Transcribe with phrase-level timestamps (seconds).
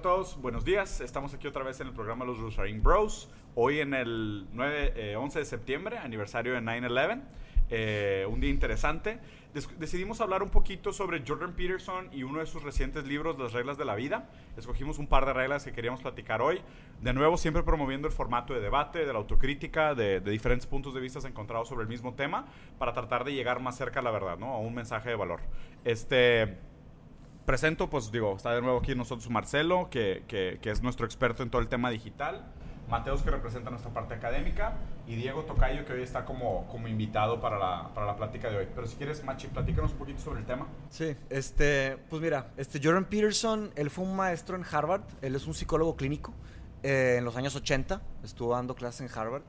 [0.00, 1.02] A todos, buenos días.
[1.02, 3.28] Estamos aquí otra vez en el programa Los Rusarín Bros.
[3.54, 7.20] Hoy en el 9, 11 eh, de septiembre, aniversario de 9-11.
[7.68, 9.20] Eh, un día interesante.
[9.78, 13.76] decidimos hablar un poquito sobre Jordan Peterson y uno de sus recientes libros, Las reglas
[13.76, 14.30] de la vida.
[14.56, 16.62] Escogimos un par de reglas que queríamos platicar hoy.
[17.02, 21.00] De nuevo, siempre promoviendo el formato de debate, de la autocrítica, de, diferentes puntos de
[21.00, 22.46] vista encontrados sobre el mismo tema,
[22.78, 24.54] para tratar de llegar más cerca a la verdad, ¿no?
[24.54, 25.40] A un mensaje de valor.
[25.84, 26.69] Este
[27.44, 31.50] presento, pues digo, está de nuevo aquí nosotros Marcelo, que, que, es nuestro experto en
[31.50, 32.44] todo el tema digital.
[32.88, 34.74] Mateos, que representa nuestra parte académica.
[35.06, 38.58] Y Diego Tocayo, que hoy está como, como invitado para la, para la plática de
[38.58, 38.68] hoy.
[38.74, 40.66] Pero si quieres, Machi, platícanos un poquito sobre el tema.
[40.88, 45.02] Sí, este, pues mira, este Jordan Peterson, él fue un maestro en Harvard.
[45.22, 46.32] Él es un psicólogo clínico.
[46.82, 49.42] Eh, en los años 80 estuvo dando clases en Harvard.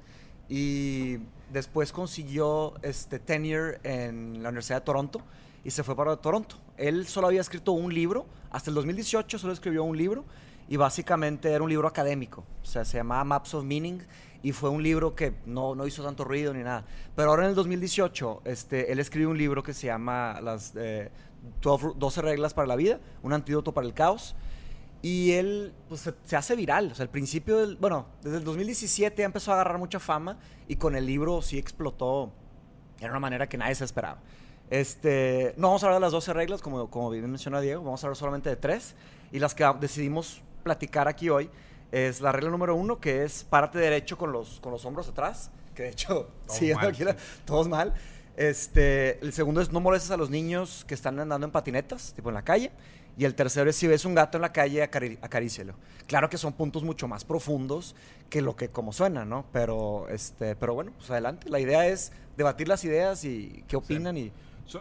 [0.50, 1.19] Y
[1.52, 5.22] después consiguió este tenure en la Universidad de Toronto
[5.64, 6.58] y se fue para Toronto.
[6.82, 10.26] Él solo había escrito un libro, hasta el 2018 solo escribió un libro
[10.68, 14.02] y básicamente era un libro académico, o sea, se llamaba Maps of Meaning
[14.44, 16.84] y fue un libro que no, no hizo tanto ruido ni nada.
[17.16, 20.80] Pero ahora en el 2018, este, él escribe un libro que se llama las 12
[20.82, 24.36] eh, reglas para la vida, un antídoto para el caos.
[25.04, 26.92] Y él pues, se, hace viral.
[26.92, 30.38] O sea, al principio, bueno, desde el 2017 ya empezó a agarrar mucha fama
[30.68, 32.32] y con el libro sí explotó
[33.00, 34.20] de una manera que nadie se esperaba.
[34.72, 38.02] Este, no vamos a hablar de las 12 reglas, como, como bien menciona Diego, vamos
[38.03, 38.95] a hablar solamente de tres.
[39.33, 41.50] Y las que decidimos platicar aquí hoy
[41.91, 45.52] es la regla número uno, que es párate derecho con los, con los hombros atrás,
[45.75, 46.95] que de hecho, sí, mal,
[47.44, 47.94] todos mal.
[48.38, 52.30] Este, el segundo es no molestes a los niños que están andando en patinetas, tipo
[52.30, 52.72] en la calle.
[53.17, 55.75] Y el tercero es si ves un gato en la calle, acarícielo.
[56.08, 57.94] Claro que son puntos mucho más profundos
[58.30, 59.45] que lo que como suena, ¿no?
[59.52, 61.50] Pero, este, pero bueno, pues adelante.
[61.50, 64.31] La idea es debatir las ideas y qué opinan y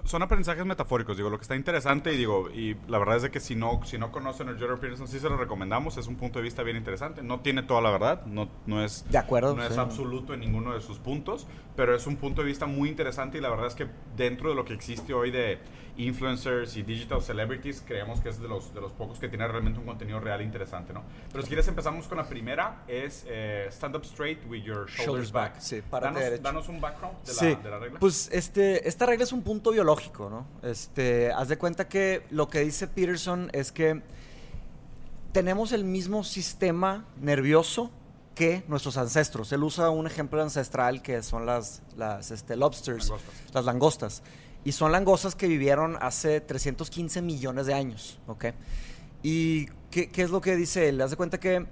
[0.04, 3.30] son, aprendizajes metafóricos, digo, lo que está interesante y digo, y la verdad es de
[3.30, 6.16] que si no, si no conocen el Jordan Peterson, sí se lo recomendamos, es un
[6.16, 9.56] punto de vista bien interesante, no tiene toda la verdad, no, no es, de acuerdo,
[9.56, 11.46] no es absoluto en ninguno de sus puntos,
[11.76, 14.54] pero es un punto de vista muy interesante y la verdad es que dentro de
[14.54, 15.58] lo que existe hoy de
[16.06, 19.78] influencers y digital celebrities, creemos que es de los, de los pocos que tiene realmente
[19.78, 21.02] un contenido real interesante, ¿no?
[21.30, 25.32] Pero si quieres empezamos con la primera, es eh, Stand Up Straight with Your Shoulders,
[25.32, 25.60] Back.
[25.60, 27.98] Sí, danos, danos, un background de, la, de, la, regla.
[27.98, 30.46] Pues este, esta regla es un punto biológico, ¿no?
[30.68, 34.02] Este, haz de cuenta que lo que dice Peterson es que
[35.32, 37.90] tenemos el mismo sistema nervioso
[38.34, 39.52] que nuestros ancestros.
[39.52, 43.12] Él usa un ejemplo ancestral que son las, las este, lobsters,
[43.52, 44.22] las langostas.
[44.64, 48.46] Y son langostas que vivieron hace 315 millones de años, ¿ok?
[49.22, 51.00] ¿Y qué, qué es lo que dice él?
[51.00, 51.66] Haz de cuenta que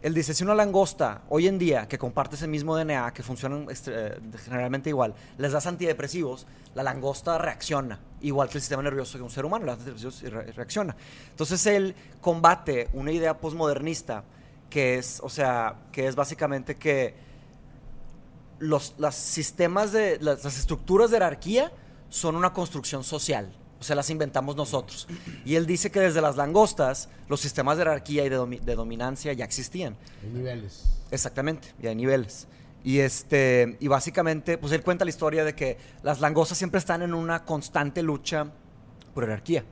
[0.00, 3.66] él dice, si una langosta hoy en día que comparte ese mismo DNA, que funcionan
[3.68, 9.24] eh, generalmente igual, les das antidepresivos, la langosta reacciona, igual que el sistema nervioso de
[9.24, 10.96] un ser humano, le das antidepresivos y reacciona.
[11.30, 14.22] Entonces él combate una idea posmodernista
[14.70, 17.14] que es, o sea, que es básicamente que
[18.60, 21.72] los, sistemas de, las, las estructuras de jerarquía
[22.08, 23.52] son una construcción social.
[23.80, 25.06] O sea, las inventamos nosotros.
[25.44, 29.44] Y él dice que desde las langostas los sistemas de jerarquía y de, dominancia ya
[29.44, 29.96] existían.
[30.22, 30.84] Hay niveles.
[31.10, 32.48] Exactamente, ya hay niveles.
[32.82, 37.02] Y, este, y básicamente, pues él cuenta la historia de que las langostas siempre están
[37.02, 38.50] en una constante lucha
[39.14, 39.64] por jerarquía.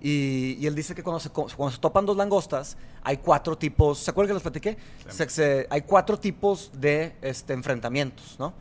[0.00, 4.10] Y, él dice que cuando se, cuando se, topan dos langostas, hay cuatro tipos, ¿se
[4.10, 5.66] acuerdan que les platiqué?
[5.70, 8.52] hay cuatro tipos de este, enfrentamientos, ¿no?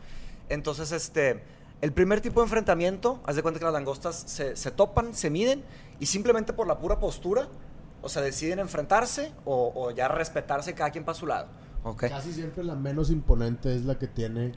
[0.50, 1.44] Entonces, este,
[1.84, 5.66] el primer tipo de enfrentamiento, haz de cuenta que las langostas se, topan, se miden
[6.00, 7.50] y simplemente por la pura postura,
[8.02, 11.50] o sea, deciden enfrentarse o, ya respetarse cada quien para su lado.
[11.84, 12.10] Okay.
[12.10, 14.54] Casi siempre la menos imponente es la que tiene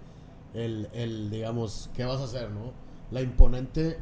[0.55, 2.73] el, digamos, ¿qué vas a hacer, no?
[3.11, 3.99] La imponente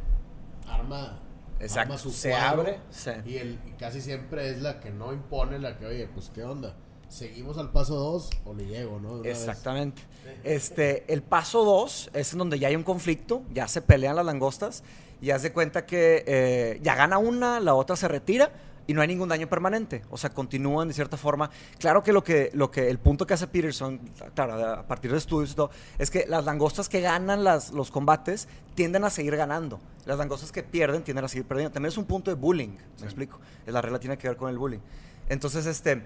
[0.69, 1.19] arma,
[1.61, 1.97] Exacto.
[1.97, 2.79] su se abre
[3.25, 6.44] y, el, y casi siempre es la que no impone, la que, oye, pues, ¿qué
[6.44, 6.77] onda?
[7.14, 9.25] Seguimos al paso 2 o le llego, ¿no?
[9.25, 10.02] Exactamente.
[10.43, 14.26] Este, el paso 2 es en donde ya hay un conflicto, ya se pelean las
[14.26, 14.82] langostas
[15.22, 18.50] y haz de cuenta que eh, ya gana una, la otra se retira
[18.88, 20.02] y no hay ningún daño permanente.
[20.11, 21.50] O sea, continúan de cierta forma.
[21.78, 24.00] Claro que lo que, lo que el punto que hace Peterson,
[24.34, 27.93] claro, a partir de estudios y todo, es que las langostas que ganan las, los
[27.93, 29.78] combates tienden a seguir ganando.
[30.05, 31.72] Las langostas que pierden tienden a seguir perdiendo.
[31.72, 33.38] También es un punto de bullying, me explico.
[33.67, 34.81] La regla tiene que ver con el bullying.
[35.28, 36.02] Entonces, este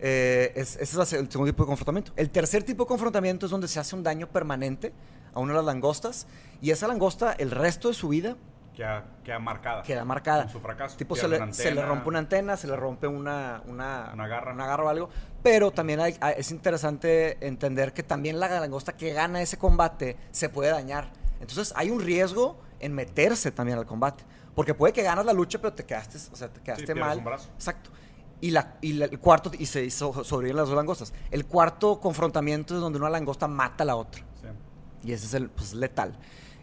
[0.00, 2.12] eh, ese es el segundo tipo de confrontamiento.
[2.16, 4.92] El tercer tipo de confrontamiento es donde se hace un daño permanente
[5.34, 6.26] a una de las langostas
[6.60, 8.36] y esa langosta el resto de su vida
[8.74, 9.82] queda, queda marcada.
[9.82, 10.42] Queda marcada.
[10.44, 10.96] Con su fracaso.
[10.96, 14.52] Tipo se le, se le, rompe una antena, se le rompe una, una, una garra.
[14.52, 15.10] Una garra o algo.
[15.42, 20.48] Pero también hay, es interesante entender que también la langosta que gana ese combate se
[20.48, 21.10] puede dañar.
[21.40, 24.24] Entonces hay un riesgo en meterse también al combate.
[24.54, 27.18] Porque puede que ganas la lucha, pero te quedaste, o sea, te quedaste mal.
[27.18, 27.48] Un brazo.
[27.54, 27.90] Exacto.
[28.40, 31.12] Y, la, y la- el cuarto, y se hizo sobreviven las dos langostas.
[31.30, 34.22] El cuarto confrontamiento es donde una langosta mata a la otra.
[34.40, 35.08] Sí.
[35.08, 36.14] Y ese es el pues, letal.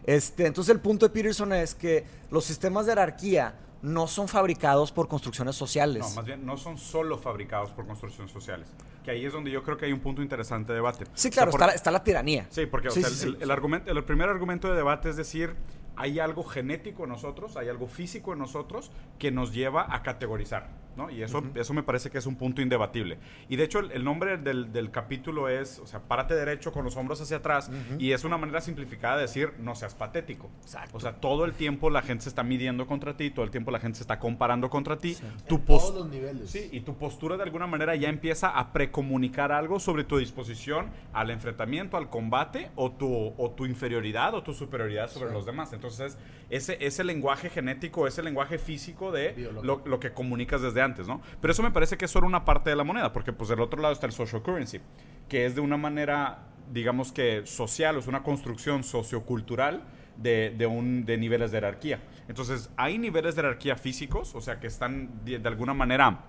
[0.04, 4.90] Este, entonces el punto de Peterson es que los sistemas de jerarquía no son fabricados
[4.90, 6.02] por construcciones sociales.
[6.02, 8.68] No, más bien no son solo fabricados por construcciones sociales.
[9.04, 11.04] Que ahí es donde yo creo que hay un punto interesante de debate.
[11.04, 12.46] sí, O sea, claro, por- está, la, está la tiranía.
[12.50, 13.38] Sí, porque o Sí, sea, sí, el, sí.
[13.40, 15.54] el argumento, el primer argumento de debate es decir,
[15.94, 20.68] hay algo genético en nosotros, hay algo físico en nosotros que nos lleva a categorizar,
[20.98, 21.08] ¿no?
[21.10, 23.16] Y eso, eso me parece que es un punto indebatible.
[23.48, 26.84] Y de hecho, el, el nombre del, del capítulo es, o sea, párate derecho con
[26.84, 30.50] los hombros hacia atrás, y es una manera simplificada de decir, no seas patético.
[30.62, 30.96] Exacto.
[30.96, 33.70] O sea, todo el tiempo la gente se está midiendo contra ti, todo el tiempo
[33.70, 35.16] la gente se está comparando contra ti.
[35.48, 36.50] Tu En todos los niveles.
[36.50, 40.90] Sí, y tu postura de alguna manera ya empieza a precomunicar algo sobre tu disposición
[41.12, 45.34] al enfrentamiento, al combate o tu, o tu inferioridad o tu superioridad sobre Sí.
[45.34, 45.72] los demás.
[45.72, 46.18] Entonces,
[46.50, 51.52] ese, ese lenguaje genético, ese lenguaje físico de lo, lo que comunicas desde antes, Pero
[51.52, 53.80] eso me parece que es solo una parte de la moneda, porque pues del otro
[53.80, 54.80] lado está el social currency,
[55.28, 59.82] que es de una manera, digamos que social, es una construcción sociocultural
[60.16, 62.00] de, de, un, de niveles de jerarquía.
[62.28, 66.24] Entonces, hay niveles de jerarquía físicos, o sea, que están de, de alguna manera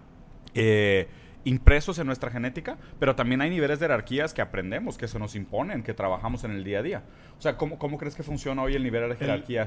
[0.53, 1.07] eh,
[1.45, 5.35] impresos en nuestra genética, pero también hay niveles de jerarquías que aprendemos, que se nos
[5.35, 7.03] imponen, que trabajamos en el día a día.
[7.37, 9.65] O sea, ¿cómo, cómo crees que funciona hoy el nivel de jerarquía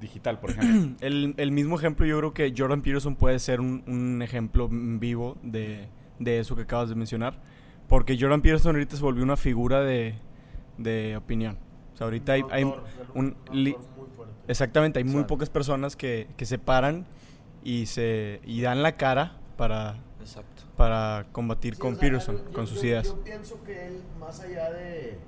[0.00, 0.96] digital, por ejemplo?
[1.00, 5.38] El, el mismo ejemplo, yo creo que Jordan Peterson puede ser un, un ejemplo vivo
[5.42, 7.40] de, de eso que acabas de mencionar.
[7.88, 10.16] Porque Jordan Peterson ahorita se volvió una figura de,
[10.76, 11.56] de opinión.
[11.94, 12.84] O sea, ahorita hay, hay autor,
[13.14, 13.26] un...
[13.28, 14.34] autor li- muy fuerte.
[14.48, 17.06] exactamente, hay muy pocas personas que, que se paran
[17.64, 20.62] y, se, y dan la cara para, Exacto.
[20.76, 23.06] para combatir Sí, con o sea, Peterson, yo- con sus yo- ideas.
[23.06, 25.18] Yo pienso que él, más allá de.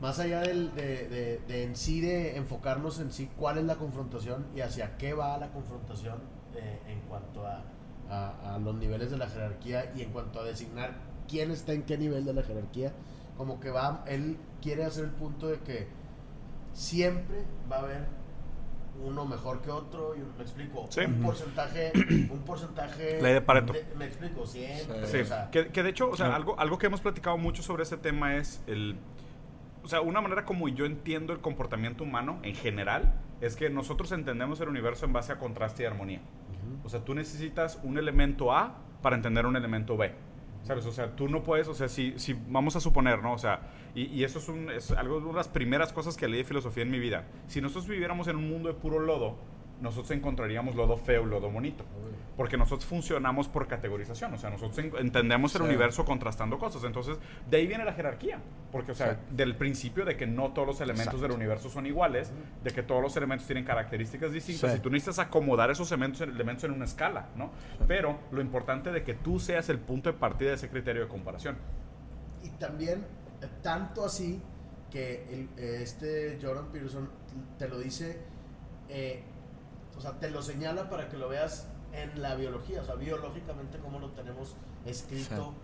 [0.00, 3.76] Más allá del- de, de- de en sí, de enfocarnos en sí cuál es la
[3.76, 6.18] confrontación y hacia qué va la confrontación
[6.54, 7.62] eh, en cuanto a,
[8.10, 10.92] a- a los niveles de la jerarquía y en cuanto a designar
[11.28, 12.92] quién está en qué nivel de la jerarquía,
[13.38, 15.88] como que va, él quiere hacer el punto de que
[16.74, 18.06] siempre va a haber
[19.04, 21.00] uno mejor que otro y me explico Sí.
[21.00, 21.92] un porcentaje
[22.30, 23.72] un porcentaje Ley de Pareto.
[23.96, 26.36] me explico siempre Sí, o sea, que, que de hecho, o sea, Claro.
[26.36, 28.96] algo, algo que hemos platicado mucho sobre ese tema es el...
[29.84, 34.10] O sea, una manera como yo entiendo el comportamiento humano en general es que nosotros
[34.12, 36.20] entendemos el universo en base a contraste y armonía.
[36.84, 40.12] O sea, tú necesitas un elemento A para entender un elemento B.
[40.66, 40.84] ¿Sabes?
[40.84, 43.34] O sea, tú no puedes, o sea, si, si vamos a suponer, ¿no?
[43.34, 43.60] O sea,
[43.94, 46.90] y, eso es, un, es algo de las primeras cosas que leí de filosofía en
[46.90, 47.24] mi vida.
[47.46, 49.36] Si nosotros viviéramos en un mundo de puro lodo,
[49.80, 51.84] nosotros encontraríamos lodo feo y lodo bonito.
[52.36, 55.68] Porque nosotros funcionamos por categorización, o sea, nosotros en- entendemos el Sí.
[55.68, 56.84] universo contrastando cosas.
[56.84, 57.18] Entonces,
[57.50, 58.40] de ahí viene la jerarquía.
[58.72, 59.34] Porque, o sea, Exacto.
[59.34, 61.22] del principio de que no todos los elementos Exacto.
[61.22, 62.30] del universo son iguales,
[62.62, 64.78] de que todos los elementos tienen características distintas, Sí.
[64.78, 67.50] y tú necesitas acomodar esos elementos, elementos en una escala, ¿no?
[67.88, 71.08] Pero lo importante de que tú seas el punto de partida de ese criterio de
[71.08, 71.56] comparación.
[72.42, 73.00] y también
[73.42, 74.40] eh, tanto así
[74.90, 77.08] que el- eh, este Jordan Peterson
[77.58, 78.20] te lo dice
[78.88, 79.22] eh,
[79.96, 83.78] o sea te lo señala para que lo veas en la biología o sea biológicamente
[83.78, 85.54] como lo tenemos escrito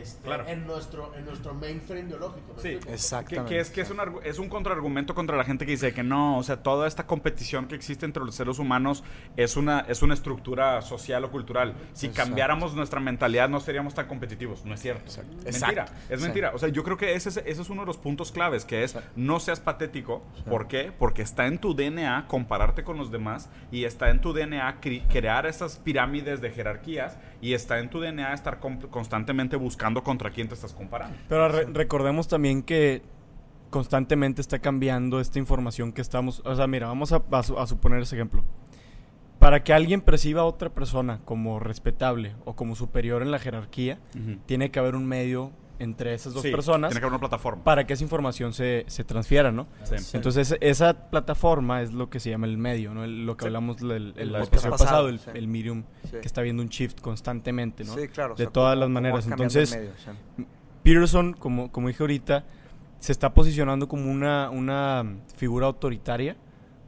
[0.00, 0.46] este, Claro.
[0.48, 2.94] en nuestro en nuestro mainframe biológico ¿me Sí, explico?
[2.94, 3.54] Exactamente.
[3.54, 6.38] que es que es un, es un contraargumento contra la gente que dice que no,
[6.38, 9.04] o sea, toda esta competición que existe entre los seres humanos
[9.36, 11.74] es una, es una estructura social o cultural.
[11.92, 12.28] Si Exacto.
[12.28, 15.04] cambiáramos nuestra mentalidad no seríamos tan competitivos, no es cierto.
[15.04, 15.32] Exacto.
[15.44, 15.92] Mentira, Exacto.
[16.08, 16.24] es Sí.
[16.26, 16.52] mentira.
[16.54, 18.84] O sea, yo creo que ese, es- ese es uno de los puntos claves, que
[18.84, 20.22] es no seas patético.
[20.48, 20.92] ¿Por qué?
[20.96, 25.46] Porque está en tu DNA compararte con los demás y está en tu DNA crear
[25.46, 30.48] esas pirámides de jerarquías y está en tu DNA estar con- constantemente buscando contra quién
[30.48, 31.14] te estás comparando.
[31.28, 33.02] Pero re- recordemos también que
[33.68, 36.40] constantemente está cambiando esta información que estamos...
[36.44, 38.44] O sea, mira, vamos a, a su- a suponer ese ejemplo.
[39.38, 43.98] Para que alguien perciba a otra persona como respetable o como superior en la jerarquía,
[44.46, 45.50] tiene que haber un medio
[45.82, 47.64] entre esas dos Sí, personas Tiene que haber una plataforma.
[47.64, 49.66] para que esa información se, se transfiera, ¿no?
[49.84, 49.96] Sí.
[50.16, 53.04] Entonces, esa plataforma es lo que se llama el medio, ¿no?
[53.04, 53.46] El- lo que Sí.
[53.48, 55.30] hablamos el, el episodio pasado, el, sí.
[55.34, 56.16] el medium, Sí.
[56.20, 57.94] que está viendo un shift constantemente, ¿no?
[57.94, 58.34] Sí, claro.
[58.34, 59.26] o De sea, todas las maneras.
[59.26, 59.90] Entonces, medio,
[60.36, 60.44] sí.
[60.82, 62.44] Peterson, como, como dije ahorita,
[62.98, 65.04] se está posicionando como una, una
[65.36, 66.36] figura autoritaria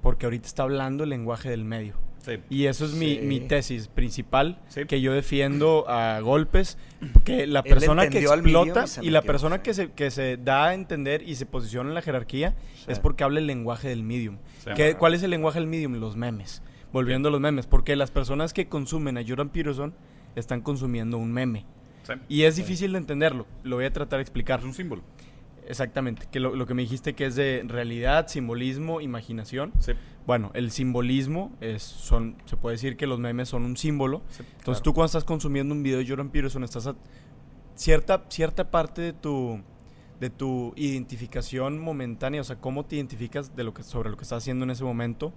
[0.03, 1.95] porque ahorita está hablando el lenguaje del medio.
[2.25, 2.39] Sí.
[2.49, 3.21] Y eso es mi, Sí.
[3.23, 4.87] mi tesis principal, Sí.
[4.87, 6.79] que yo defiendo a golpes,
[7.25, 9.63] que la persona que explota y la persona sí.
[9.63, 12.85] que se, que se da a entender y se posiciona en la jerarquía Sí.
[12.89, 14.39] es porque habla el lenguaje del medium.
[14.65, 14.71] Sí.
[14.75, 15.95] ¿Qué- ¿Cuál es el lenguaje del medium?
[16.01, 16.63] Los memes.
[16.95, 19.93] Volviendo a los memes, porque las personas que consumen a Jordan Peterson
[20.35, 21.67] están consumiendo un meme.
[22.05, 22.13] Sí.
[22.29, 23.47] Y es difícil de entenderlo.
[23.65, 24.61] Lo voy a tratar de explicar.
[24.61, 25.03] Es un símbolo.
[25.67, 29.73] Exactamente, que lo, lo que me dijiste que es de realidad, simbolismo, imaginación.
[29.79, 29.93] Sí.
[30.27, 34.23] Bueno, el simbolismo es, son, se puede decir que los memes son un símbolo.
[34.31, 34.83] Entonces claro.
[34.83, 36.97] tú cuando estás consumiendo un video de Jordan Peterson, estás a
[37.75, 39.61] cierta, cierta parte de tu,
[40.21, 44.23] de tu identificación momentánea, o sea, cómo te identificas de lo que, sobre lo que
[44.23, 45.33] estás haciendo en ese momento,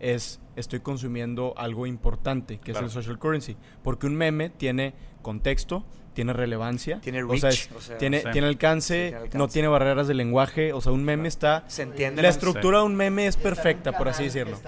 [0.00, 2.86] es estoy consumiendo algo importante, que Claro.
[2.86, 3.56] es el social currency.
[3.84, 8.20] Porque un meme tiene contexto, tiene relevancia, Tiene o sea, reach, es- o sea, tiene,
[8.20, 8.26] Sí.
[8.32, 9.38] tiene alcance, Sí, tiene alcance.
[9.38, 11.64] no tiene barreras de lenguaje, o sea, un meme está...
[11.68, 12.20] Se entiende.
[12.22, 14.58] La estructura de un meme es perfecta, por así decirlo.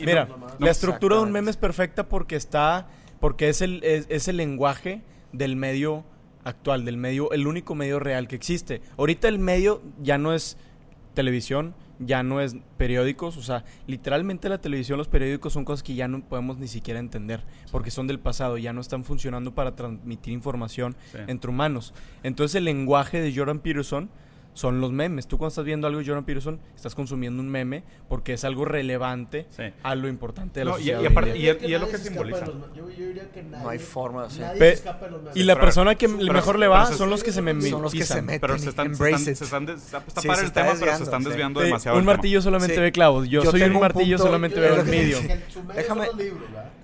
[0.00, 0.28] Mira,
[0.58, 2.86] la estructura de un meme es perfecta porque está,
[3.20, 5.02] porque es el, es, es el lenguaje
[5.32, 6.04] del medio
[6.44, 8.80] actual, del medio, el único medio real que existe.
[8.96, 10.56] Ahorita el medio ya no es
[11.14, 15.94] televisión, ya no es periódicos, o sea, literalmente la televisión, los periódicos son cosas que
[15.94, 19.74] ya no podemos ni siquiera entender, porque son del pasado, ya no están funcionando para
[19.74, 21.18] transmitir información Sí.
[21.26, 21.94] entre humanos.
[22.22, 24.10] Entonces el lenguaje de Jordan Peterson
[24.58, 25.28] son los memes.
[25.28, 28.64] Tú cuando estás viendo algo de Jordan Peterson, estás consumiendo un meme porque es algo
[28.64, 29.62] relevante Sí.
[29.84, 31.00] a lo importante de la No, y- sociedad.
[31.02, 32.46] y en aparte- y y es lo que de simboliza.
[32.46, 35.36] los- yo, yo diría que nadie, No hay forma, nadie se escapa de los memes.
[35.36, 37.42] Y la Pero- persona que pero mejor se- le va pero son los que se
[37.44, 38.40] que Son los que se meten.
[38.40, 39.38] Pero se están, se Embrace están, it.
[39.38, 41.22] se están des- está, está Sí, padre se el está tema, pero se desviando, están
[41.22, 41.28] sí.
[41.28, 41.98] desviando Sí, demasiado.
[41.98, 42.80] un martillo solamente Sí.
[42.80, 43.28] ve clavos.
[43.28, 45.18] Yo, Yo soy un martillo, punto- solamente veo el medio.
[45.74, 46.08] Déjame-.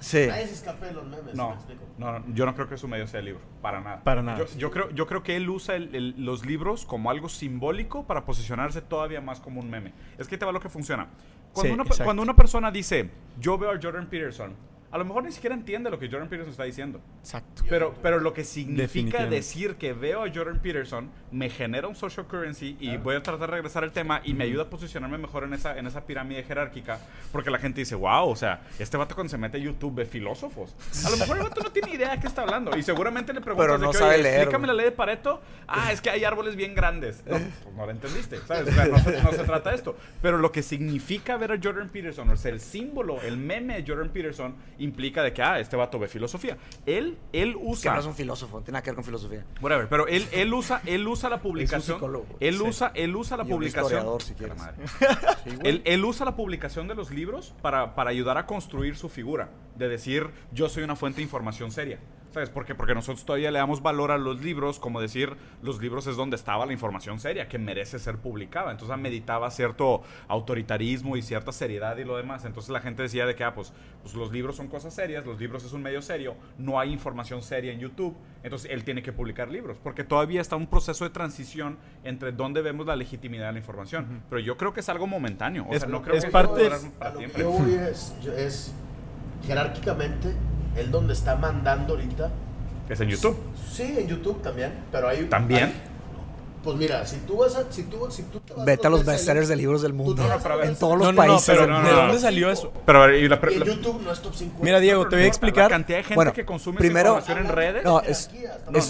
[0.01, 0.27] Sí.
[0.29, 1.35] Nadie se escapa de los memes.
[1.35, 4.03] No, ¿me no, no, yo no creo que su medio sea el libro, para nada.
[4.05, 4.39] Para nada.
[4.39, 7.64] Yo, yo creo, yo creo que él usa el- el- los libros como algo simbólico
[8.07, 9.93] para posicionarse todavía más como un meme.
[10.19, 11.09] Es que te va lo que funciona.
[11.53, 14.55] Cuando, Sí, una, cuando una persona dice, yo veo a Jordan Peterson,
[14.95, 17.01] a lo mejor ni siquiera entiende lo que Jordan Peterson está diciendo.
[17.19, 17.65] Exacto.
[17.69, 22.27] Pero, pero lo que significa decir que veo a Jordan Peterson me genera un social
[22.29, 25.43] currency y voy a tratar de regresar al tema y me ayuda a posicionarme mejor
[25.43, 27.01] en esa, en esa pirámide jerárquica
[27.33, 30.07] porque la gente dice, wow, o sea, este vato cuando se mete a YouTube ve
[30.07, 30.77] filósofos.
[31.05, 33.41] A lo mejor el vato no tiene idea de qué está hablando y seguramente le
[33.41, 34.77] preguntas Pero de no que, sabe "Oye, leer, explícame güey".
[34.77, 35.43] la ley de Pareto.
[35.67, 37.25] Ah, es que hay árboles bien grandes.
[37.27, 38.69] No, pues no la entendiste, ¿sabes?
[38.69, 39.97] O sea, no, se, no se trata de esto.
[40.23, 43.85] Pero lo que significa ver a Jordan Peterson, o sea, el símbolo, el meme de
[43.93, 46.57] Jordan Peterson implica de que, ah, este vato ve filosofía.
[46.87, 47.95] Él, él Que usa...
[47.95, 49.45] no es un filósofo, no tiene nada que ver con filosofía.
[49.61, 52.01] Whatever, pero él, él usa, él usa la publicación.
[52.41, 52.63] Él Sí.
[52.63, 53.85] usa, él usa la Y un publicación.
[53.85, 54.57] historiador, si quieres.
[54.57, 54.77] madre.
[55.45, 55.51] Sí.
[55.63, 59.51] Él, él usa la publicación de los libros para, para ayudar a construir su figura.
[59.77, 61.99] De decir, yo soy una fuente de información seria.
[62.35, 62.75] ¿Sabes por qué?
[62.75, 66.35] Porque nosotros todavía le damos valor a los libros, como decir, los libros es donde
[66.35, 68.73] estaba la información seria, que merece ser publicada.
[68.73, 72.45] Entonces meditaba cierto autoritarismo y cierta seriedad y lo demás.
[72.45, 73.73] Entonces la gente decía de que, ah, pues,
[74.03, 77.41] pues los libros son cosas serias, los libros es un medio serio, no hay información
[77.41, 78.17] seria en YouTube.
[78.43, 82.63] Entonces él tiene que publicar libros, porque todavía está un proceso de transición entre dónde
[82.63, 84.23] vemos la legitimidad de la información.
[84.29, 85.67] Pero yo creo que es algo momentáneo.
[85.69, 87.75] O Es- sea, no creo es que parte- va a para lo que yo voy
[87.75, 88.75] es, es
[89.47, 90.35] jerárquicamente,
[90.77, 92.31] él donde está mandando ahorita.
[92.89, 93.37] Es en YouTube.
[93.73, 95.25] Sí, en YouTube también, pero hay...
[95.25, 95.65] ¿También?
[95.65, 95.83] hay-
[96.63, 97.71] pues mira, si tú vas a...
[97.71, 100.23] Si tú, si tú te vas Vete a los bestsellers de libros del mundo.
[100.63, 101.45] en todos los No, no, no, países.
[101.59, 102.73] pero ¿de dónde salió eso?
[102.87, 104.65] Pero a ver, y la, Y la- YouTube no es top 50.
[104.65, 105.71] Mira, Diego, te voy a la explicar.
[105.71, 107.85] cantidad de gente Bueno, que consume primero- esa información en redes.
[107.85, 108.31] No, es-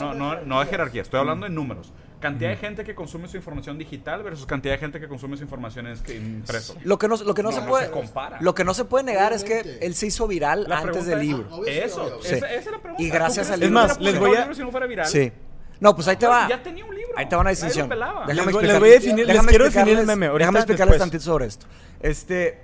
[0.00, 1.92] No, no, no, no de jerarquía, estoy hablando en números.
[2.24, 5.42] Cantidad de gente que consume su información digital versus cantidad de gente que consume su
[5.42, 6.74] información impreso.
[6.82, 8.38] Lo que no, lo que no, No, se no puede se compara.
[8.40, 11.18] Lo que no se puede negar es que él se hizo viral La antes del
[11.20, 11.66] libro.
[11.66, 12.20] Eso.
[12.22, 12.34] Sí.
[12.36, 13.02] esa, esa es la pregunta.
[13.02, 14.86] Y ¿Tú gracias al libro, Es más, les voy a- un libro si no fuera
[14.86, 15.06] viral?
[15.06, 15.30] Sí.
[15.80, 16.48] No, pues ahí te va.
[16.48, 17.12] Ya tenía un libro.
[17.14, 17.50] Ahí te va una
[17.88, 18.26] pelaba.
[18.26, 20.58] Déjame Les voy- les explicar- voy a definir- les quiero definir el meme, ahorita, Déjame
[20.60, 21.10] explicarles después.
[21.10, 21.66] tantito sobre esto.
[22.00, 22.62] Este.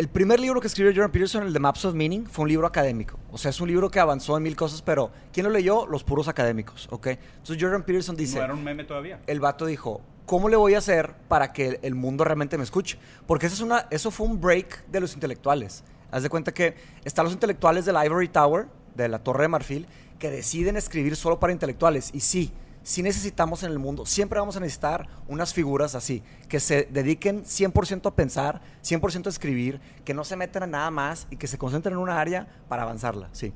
[0.00, 2.66] El primer libro que escribió Jordan Peterson, el de Maps of Meaning, fue un libro
[2.66, 3.18] académico.
[3.30, 5.86] O sea, es un libro que avanzó en mil cosas, pero ¿quién lo leyó?
[5.86, 7.08] Los puros académicos, ¿ok?
[7.08, 9.20] Entonces Jordan Peterson dice, No era un meme todavía.
[9.26, 12.96] el vato dijo, ¿cómo le voy a hacer para que el mundo realmente me escuche?
[13.26, 15.84] Porque eso, es una, eso fue un break de los intelectuales.
[16.10, 19.86] Haz de cuenta que están los intelectuales del Ivory Tower, de la Torre de Marfil,
[20.18, 22.08] que deciden escribir solo para intelectuales.
[22.14, 26.60] Y sí, sí necesitamos en el mundo, siempre vamos a necesitar unas figuras así, que
[26.60, 31.26] se dediquen 100% a pensar, 100% a escribir, que no se metan a nada más
[31.30, 33.52] y que se concentren en una área para avanzarla, sí.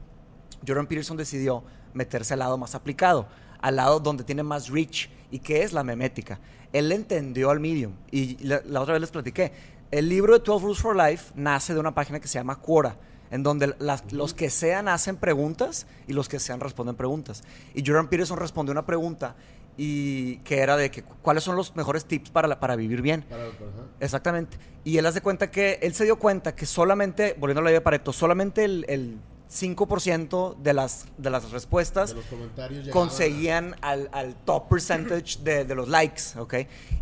[0.66, 3.28] Jordan Peterson decidió meterse al lado más aplicado,
[3.60, 6.40] al lado donde tiene más reach y que es la memética.
[6.72, 9.52] Él entendió al medium y la, la otra vez les platiqué.
[9.90, 12.96] El libro de 12 Rules for Life nace de una página que se llama Quora,
[13.30, 17.42] en donde las- los que sean hacen preguntas y los que sean responden preguntas.
[17.74, 19.34] Y Jordan Peterson respondió una pregunta
[19.76, 23.22] y que era de que cuáles son los mejores tips para, la- para vivir bien.
[23.22, 23.54] Para- ajá.
[24.00, 24.56] Exactamente.
[24.84, 27.80] Y él hace cuenta que él se dio cuenta que solamente, volviendo a la idea
[27.80, 29.18] de Pareto, solamente el, el
[29.54, 34.68] 5% de las, de las respuestas De los comentarios llegaban a- conseguían al, al top
[34.68, 36.54] percentage de, de los likes, ¿ok?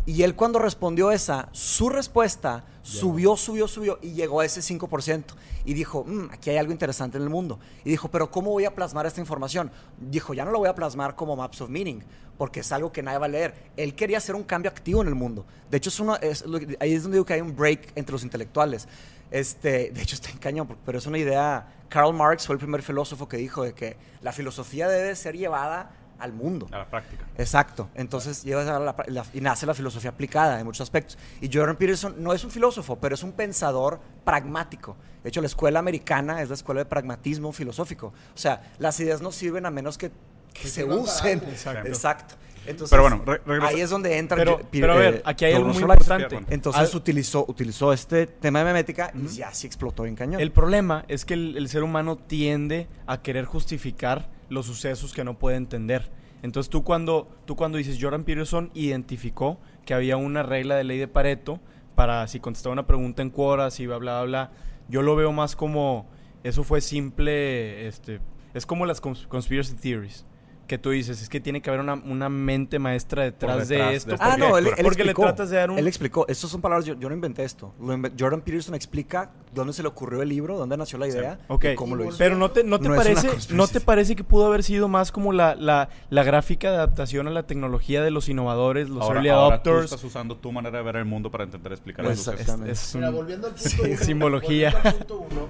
[0.05, 5.23] Y él cuando respondió esa, su respuesta subió, subió, subió y llegó a ese 5%.
[5.65, 7.57] Y dijo, "Mm, aquí hay algo interesante en el mundo.
[7.85, 9.71] Y dijo, pero ¿cómo voy a plasmar esta información?
[9.97, 12.03] Dijo, ya no lo voy a plasmar como Maps of Meaning,
[12.37, 13.53] porque es algo que nadie va a leer.
[13.77, 15.45] Él quería hacer un cambio activo en el mundo.
[15.71, 16.43] De hecho, es una, es
[16.81, 18.89] ahí es donde digo que hay un break entre los intelectuales.
[19.31, 21.82] Este, de hecho, está en cañón, pero es una idea.
[21.93, 25.91] Karl Marx fue el primer filósofo que dijo de que la filosofía debe ser llevada
[26.17, 26.67] al mundo.
[26.71, 27.23] A la práctica.
[27.37, 27.89] Exacto.
[27.93, 31.17] Entonces llevas a la- la- y nace la filosofía aplicada en muchos aspectos.
[31.39, 34.95] Y Jordan Peterson no es un filósofo, pero es un pensador pragmático.
[35.21, 38.07] De hecho, la escuela americana es la escuela de pragmatismo filosófico.
[38.33, 40.11] O sea, las ideas no sirven a menos que,
[40.53, 41.39] que se usen.
[41.49, 41.87] Exacto.
[41.87, 42.35] Exacto.
[42.65, 44.37] Entonces, Pero bueno, re- ahí es donde entra.
[44.37, 46.39] Pero, pero a ver, aquí hay algo muy importante.
[46.49, 50.39] Entonces Al- utilizó, utilizó este tema de memética y ya sí explotó en cañón.
[50.41, 55.23] El problema es que el, el ser humano tiende a querer justificar los sucesos que
[55.23, 56.09] no puede entender.
[56.41, 60.97] Entonces tú cuando, tú cuando dices Jordan Peterson identificó que había una regla de ley
[60.99, 61.59] de Pareto
[61.95, 64.51] para si contestaba una pregunta en Quora, si bla bla bla,
[64.89, 66.07] yo lo veo más como
[66.43, 68.19] eso fue simple, este,
[68.53, 70.25] es como las cons- conspiracy theories.
[70.67, 73.75] Que tú dices, es que tiene que haber una, una mente maestra detrás, detrás de
[73.91, 74.13] de esto.
[74.13, 75.21] esta Ah, porque- no, él, él porque le explicó.
[75.23, 75.77] tratas de dar un...
[75.77, 76.25] Él explicó.
[76.29, 77.73] Estas son palabras, yo, yo no inventé esto.
[78.17, 81.75] Jordan Peterson explica dónde se le ocurrió el libro, dónde nació la idea Ok, y
[81.75, 82.17] cómo lo hizo.
[82.17, 84.87] pero no te, no te No es parece, no te parece que pudo haber sido
[84.87, 89.03] más como la, la, la gráfica de adaptación a la tecnología de los innovadores, los
[89.03, 89.91] ahora, early ahora tú adopters.
[89.91, 92.67] estás usando tu manera de ver el mundo para intentar explicar Pues, el.
[92.69, 94.71] Es Mira, un- volviendo al punto sí, uno, simbología.
[94.71, 95.47] volviendo al punto uno,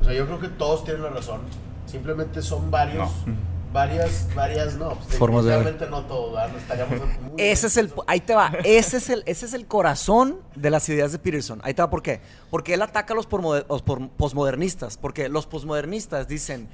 [0.00, 1.40] o sea, yo creo que todos tienen la razón.
[1.86, 3.55] Simplemente son varios, No.
[3.76, 5.58] Varias, varias, no, pues, Formas de ver.
[5.64, 6.48] definitivamente no.
[6.48, 9.66] No estaríamos muy Ese es el, ahí te va, ese es el, ese es el
[9.66, 11.60] corazón de las ideas de Peterson.
[11.62, 12.20] Ahí te va, ¿por qué?
[12.50, 13.28] Porque él ataca a los,
[13.68, 16.68] los por- posmodernistas, porque los posmodernistas dicen,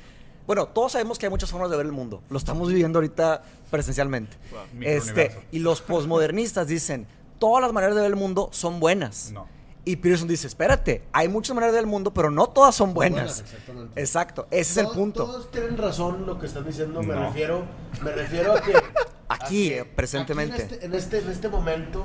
[0.46, 3.42] bueno, todos sabemos que hay muchas formas de ver el mundo, lo estamos viviendo ahorita
[3.70, 4.36] presencialmente.
[4.52, 7.06] Wow, este, y los posmodernistas dicen,
[7.40, 9.32] todas las maneras de ver el mundo son buenas.
[9.32, 9.48] No.
[9.84, 12.94] Y Peterson dice, espérate, hay muchas maneras de ver el mundo, pero no todas son
[12.94, 13.40] buenas.
[13.40, 14.00] exactamente.
[14.00, 15.24] Exacto, ese es el punto.
[15.26, 17.02] Todos tienen razón lo que están diciendo.
[17.02, 17.24] Me No.
[17.26, 17.64] refiero,
[18.02, 18.72] me refiero a que
[19.28, 20.62] Aquí, a que presentemente.
[20.62, 22.04] aquí en, este, en este en este momento,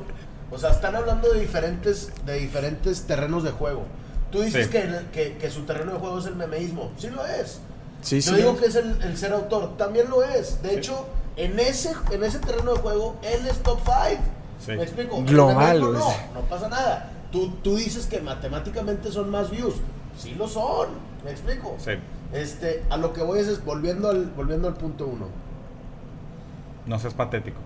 [0.50, 3.84] o sea, están hablando de diferentes de diferentes terrenos de juego.
[4.32, 4.72] Tú dices Sí.
[4.72, 6.92] que, que, que su terreno de juego es el memeísmo.
[6.98, 7.60] Sí lo es.
[8.02, 8.38] Sí, Yo sí.
[8.38, 9.78] digo que es el, el ser autor.
[9.78, 10.62] También lo es.
[10.64, 14.22] De hecho, en ese, en ese terreno de juego, él es top 5.
[14.66, 14.72] Sí.
[14.72, 15.22] ¿Me explico?
[15.24, 15.80] Global.
[15.80, 15.92] No,
[16.34, 17.12] no pasa nada.
[17.32, 19.76] Tú, tú dices que matemáticamente son más views.
[20.18, 20.90] Sí lo son.
[21.24, 21.76] ¿Me explico?
[21.78, 21.92] Sí.
[22.34, 25.28] Este, a lo que voy es, es volviendo al volviendo al punto uno.
[26.86, 27.60] No seas patético.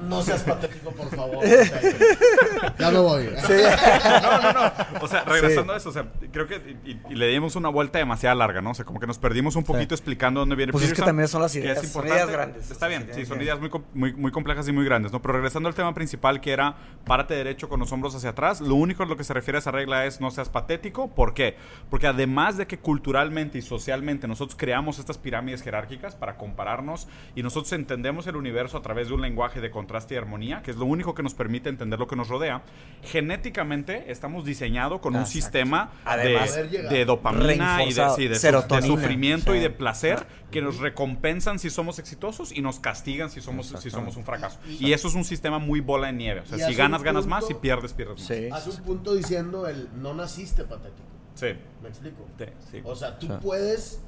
[0.00, 1.44] No seas patético, por favor.
[2.78, 3.26] ya me voy.
[4.22, 4.72] no, no, no.
[5.00, 7.68] O sea, regresando a eso, o sea, creo que y, y- y le dimos una
[7.68, 8.70] vuelta demasiado larga, ¿no?
[8.70, 11.08] O sea, como que nos perdimos un poquito explicando dónde viene Pues es que Peterson,
[11.08, 12.70] también son las ideas, es son ideas grandes.
[12.70, 15.20] Está bien, Sí, sí, son ideas muy, muy, muy complejas y muy grandes, ¿no?
[15.22, 18.74] Pero regresando al tema principal, que era párate derecho con los hombros hacia atrás, lo
[18.74, 21.08] único en lo que se refiere a esa regla es no seas patético.
[21.14, 21.56] ¿Por qué?
[21.90, 27.42] Porque además de que culturalmente y socialmente nosotros creamos estas pirámides jerárquicas para compararnos y
[27.42, 30.76] nosotros entendemos el universo a través de un lenguaje de contraste y armonía, que es
[30.76, 32.62] lo único que nos permite entender lo que nos rodea,
[33.02, 35.40] genéticamente estamos diseñados con un Exacto.
[35.40, 39.58] sistema Además, de, de dopamina y de, sí, de de sufrimiento Sí.
[39.58, 43.88] y de placer que nos recompensan si somos exitosos y nos castigan si somos, si
[43.90, 44.58] somos un fracaso.
[44.68, 46.40] Y- Y eso es un sistema muy bola de nieve.
[46.40, 48.26] O sea, si ganas, un ganas más, si punto- pierdes, pierdes más.
[48.28, 48.48] Sí.
[48.52, 51.08] Hace un punto diciendo el no naciste patético.
[51.34, 51.46] Sí.
[51.82, 52.26] ¿Me explico?
[52.38, 52.80] Sí, sí.
[52.84, 53.32] O sea, tú Sí.
[53.42, 54.00] puedes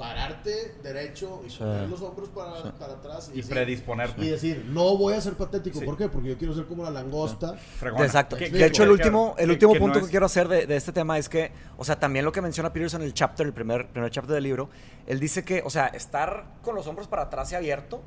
[0.00, 1.58] pararte derecho y Sí.
[1.58, 2.68] poner los hombros para, Sí.
[2.78, 4.24] para atrás Y decir- predisponerte.
[4.24, 5.78] y decir, no voy a ser patético.
[5.78, 5.84] Sí.
[5.84, 6.08] ¿Por qué?
[6.08, 7.54] Porque yo quiero ser como la langosta.
[7.78, 8.06] Fregona.
[8.06, 8.36] Exacto.
[8.36, 10.48] ¿Qué- de qué- hecho, el último, el último que no punto es- que quiero hacer
[10.48, 13.14] de, de este tema es que, o sea, también lo que menciona Peterson en el
[13.14, 14.70] chapter, el primer, primer chapter del libro,
[15.06, 18.00] él dice que, o sea, estar con los hombros para atrás y abierto,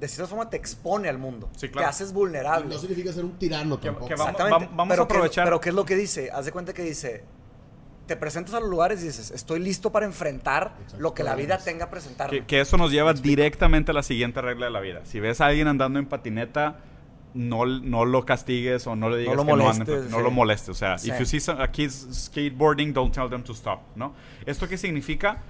[0.00, 1.50] de cierta forma te expone al mundo.
[1.56, 1.86] Sí, claro.
[1.86, 2.72] Te haces Y vulnerable.
[2.74, 4.08] no significa ser un tirano Que- tampoco.
[4.08, 4.74] que vamos- Exactamente.
[4.74, 6.30] vamos a pero ¿qué- aprovechar- pero ¿qué es lo que dice?
[6.32, 7.22] Haz de cuenta que dice,
[8.06, 11.58] te presentas a los lugares y dices, estoy listo para enfrentar lo que la vida
[11.58, 12.40] tenga a presentarme.
[12.40, 15.00] Que, que eso nos lleva directamente a la siguiente regla de la vida.
[15.04, 16.78] Si ves a alguien andando en patineta,
[17.34, 20.22] no, no lo castigues o no le digas lo que no ande molestes, no sí.
[20.22, 20.68] lo molestes.
[20.68, 21.10] O sea, Sí.
[21.10, 24.14] if you see some- a kids skateboarding, don't tell them to stop, ¿no?
[24.46, 25.42] ¿Esto qué significa?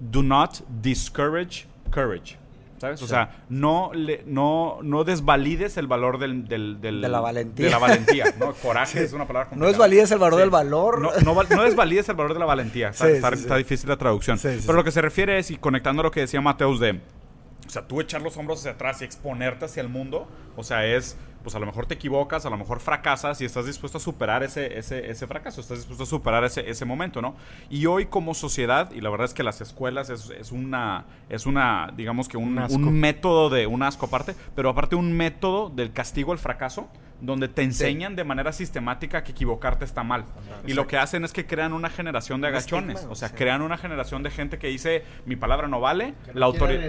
[0.00, 2.36] Do not discourage courage.
[2.82, 3.00] ¿Sabes?
[3.00, 3.10] O Sí.
[3.10, 7.66] sea, no, le, no, no desvalides el valor del, del- del- De la valentía.
[7.66, 8.52] de la valentía, ¿no?
[8.62, 9.70] Coraje es una palabra no complicada.
[9.72, 10.40] desvalides el valor Sí.
[10.40, 11.00] del valor.
[11.00, 12.88] No, no, val- no desvalides el valor de la valentía.
[12.88, 13.42] Está, Sí, está- sí, sí.
[13.42, 14.36] está difícil la traducción.
[14.36, 14.76] Sí, sí, Pero sí.
[14.78, 17.00] lo que se refiere es, y conectando a lo que decía Mateus de,
[17.64, 20.84] o sea, tú echar los hombros hacia atrás y exponerte hacia el mundo, o sea,
[20.84, 24.00] es pues a lo mejor te equivocas, a lo mejor fracasas y estás dispuesto a
[24.00, 27.34] superar ese, ese, ese fracaso, estás dispuesto a superar ese, ese momento, ¿no?
[27.70, 31.46] Y hoy como sociedad, y la verdad es que las escuelas es, es una, es
[31.46, 35.92] una, digamos que un, Un método de, un asco aparte, pero aparte un método del
[35.92, 36.88] castigo al fracaso,
[37.20, 40.24] donde te enseñan de manera sistemática que equivocarte está mal.
[40.66, 43.34] Y lo que hacen es que crean una generación de agachones, estigma, o sea, sí.
[43.36, 46.80] crean una generación de gente que dice, mi palabra no vale, Que la no autoridad.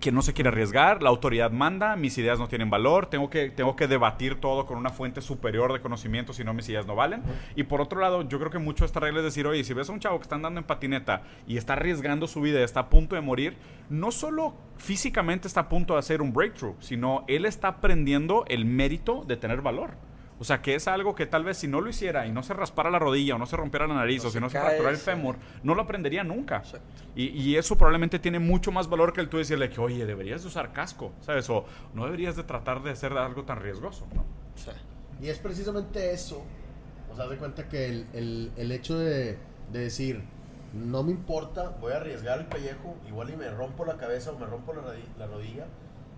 [0.00, 3.50] Que no se quiere arriesgar, la autoridad manda, mis ideas no tienen valor, tengo que,
[3.50, 6.94] tengo que debatir todo con una fuente superior de conocimiento, si no mis ideas no
[6.94, 7.22] valen.
[7.56, 9.88] Y por otro lado, yo creo que mucho esta regla es decir, oye, si ves
[9.88, 12.88] a un chavo que está andando en patineta y está arriesgando su vida, está a
[12.88, 13.56] punto de morir,
[13.90, 18.64] no solo físicamente está a punto de hacer un breakthrough, sino él está aprendiendo el
[18.64, 20.07] mérito de tener valor.
[20.40, 22.54] O sea, que es algo que tal vez si no lo hiciera y no se
[22.54, 24.90] raspara la rodilla o no se rompiera la nariz No o si no se fracturara
[24.92, 25.04] el sí.
[25.04, 26.62] fémur, no lo aprendería nunca.
[27.16, 30.42] Y, y eso probablemente tiene mucho más valor que el tú decirle que, oye, deberías
[30.42, 31.50] de usar casco, ¿sabes?
[31.50, 34.24] O no deberías de tratar de hacer algo tan riesgoso, ¿no?
[35.20, 36.42] Y es precisamente eso.
[37.12, 39.38] O sea, de cuenta que el, el- el hecho de,
[39.72, 40.22] de decir,
[40.72, 44.38] no me importa, voy a arriesgar el pellejo, igual y me rompo la cabeza o
[44.38, 44.82] me rompo la,
[45.18, 45.66] la rodilla,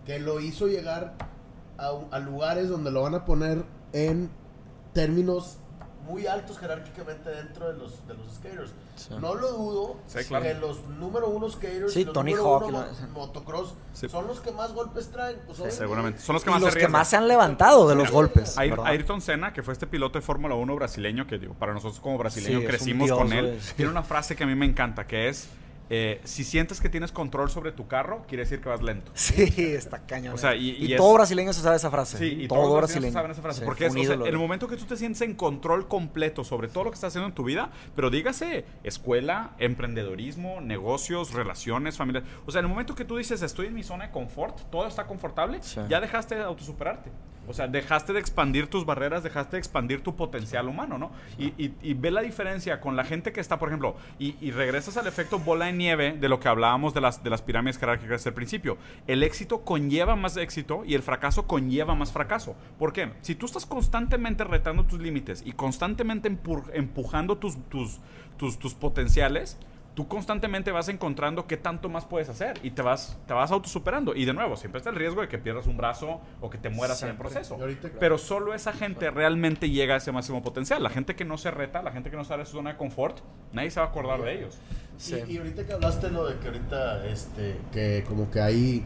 [0.04, 1.14] que lo hizo llegar
[1.78, 4.30] a, a lugares donde lo van a poner en
[4.92, 5.56] términos
[6.06, 8.72] muy altos jerárquicamente dentro de los, de los skaters.
[8.96, 9.10] Sí.
[9.20, 10.44] No lo dudo Sí, claro.
[10.44, 14.08] que los número uno skaters Sí, y los Tony número Hawk uno motocross Sí.
[14.08, 15.38] son los que más golpes traen.
[15.46, 15.72] Pues.
[15.72, 16.20] Seguramente.
[16.20, 18.12] Son los que Y más los se que más se han levantado de los Sí.
[18.14, 18.56] golpes.
[18.56, 18.80] Air-.
[18.84, 22.18] Ayrton Senna, que fue este piloto de Fórmula 1 brasileño, que digo, para nosotros como
[22.18, 25.48] brasileños crecimos dios, con él, tiene una frase que a mí me encanta, que es,
[25.90, 29.10] eh, si sientes que tienes control sobre tu carro, quiere decir que vas lento.
[29.14, 30.34] Sí, está cañón.
[30.34, 30.58] O sea, eh.
[30.58, 32.16] y- y todo brasileño se sabe esa frase.
[32.16, 32.76] Sí, y todo brasileño.
[32.78, 33.58] brasileños saben esa frase.
[33.60, 36.68] Sí, porque es, o sea, el momento que tú te sientes en control completo sobre
[36.68, 42.22] todo lo que estás haciendo en tu vida, pero dígase escuela, emprendedorismo, negocios, relaciones, familia.
[42.46, 44.86] O sea, en el momento que tú dices estoy en mi zona de confort, todo
[44.86, 45.80] está confortable, Sí.
[45.88, 47.10] ya dejaste de autosuperarte.
[47.50, 51.10] O sea, dejaste de expandir tus barreras, dejaste de expandir tu potencial humano, ¿no?
[51.36, 55.40] Y, ve la diferencia con la gente que está, por ejemplo, y, regresas al efecto
[55.40, 58.78] bola de nieve de lo que hablábamos de las, de las pirámides jerárquicas al principio.
[59.08, 62.54] El éxito conlleva más éxito y el fracaso conlleva más fracaso.
[62.78, 63.10] ¿Por qué?
[63.20, 67.98] Si tú estás constantemente retando tus límites y constantemente empu- empujando tus, tus,
[68.36, 69.58] tus, tus potenciales,
[70.00, 74.14] tú constantemente vas encontrando qué tanto más puedes hacer y te vas, te vas autosuperando.
[74.14, 76.70] Y de nuevo, siempre está el riesgo de que pierdas un brazo o que te
[76.70, 77.30] mueras en el Siempre.
[77.30, 77.54] proceso.
[77.56, 80.82] Ahorita- Pero solo esa gente realmente llega a ese máximo potencial.
[80.82, 82.76] La gente que no se reta, la gente que no sale de su zona de
[82.78, 83.18] confort,
[83.52, 84.56] nadie se va a acordar de ellos.
[84.96, 85.16] Sí.
[85.28, 88.82] Y, y ahorita que hablaste lo de que ahorita, este, que como que hay,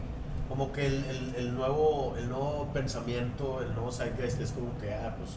[0.49, 4.93] como que el, el- el nuevo, el nuevo pensamiento, el nuevo zeitgeist es como que,
[4.93, 5.31] ah, pues,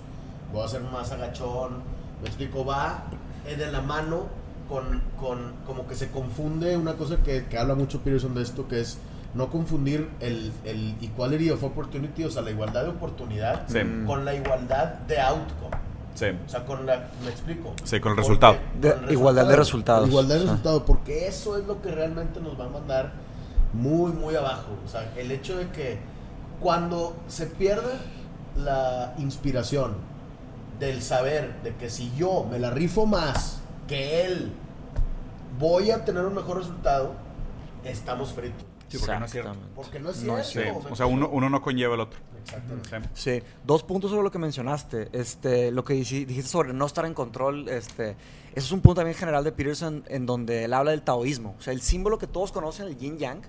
[0.52, 1.82] voy a ser más agachón,
[2.20, 3.04] me explico, va
[3.46, 4.26] eh, de la mano
[4.68, 8.68] con, con, como que se confunde una cosa que, que habla mucho Peterson de esto,
[8.68, 8.98] que es
[9.34, 13.78] no confundir el, el equality of opportunity, o sea, la igualdad de oportunidad, Sí.
[14.06, 15.76] con la igualdad de outcome.
[16.14, 16.26] Sí.
[16.46, 17.74] O sea, con la, me explico.
[17.84, 18.56] Sí, con el Porque- resultado.
[18.80, 20.08] De- con el igualdad de resultados.
[20.08, 20.44] Igualdad de Ah.
[20.44, 23.12] resultados, porque eso es lo que realmente nos va a mandar
[23.72, 24.72] muy, muy abajo.
[24.84, 25.98] O sea, el hecho de que
[26.60, 27.92] cuando se pierde
[28.56, 29.92] la inspiración
[30.80, 33.57] del saber de que si yo me la rifo más
[33.88, 34.52] que él,
[35.58, 37.14] voy a tener un mejor resultado,
[37.84, 38.64] estamos fritos.
[38.88, 39.56] Sí, porque no es cierto.
[39.74, 40.78] Porque no es No cierto.
[40.78, 40.84] es Sí.
[40.86, 42.20] ¿me O sea, uno, uno no conlleva el otro.
[42.42, 43.08] Exactamente.
[43.14, 43.42] Sí.
[43.64, 45.10] Dos puntos sobre lo que mencionaste.
[45.12, 48.10] Este, lo que dijiste sobre no estar en control, este,
[48.54, 51.54] eso es un punto también general de Peterson en donde él habla del taoísmo.
[51.58, 53.42] O sea, el símbolo que todos conocen, el yin yang,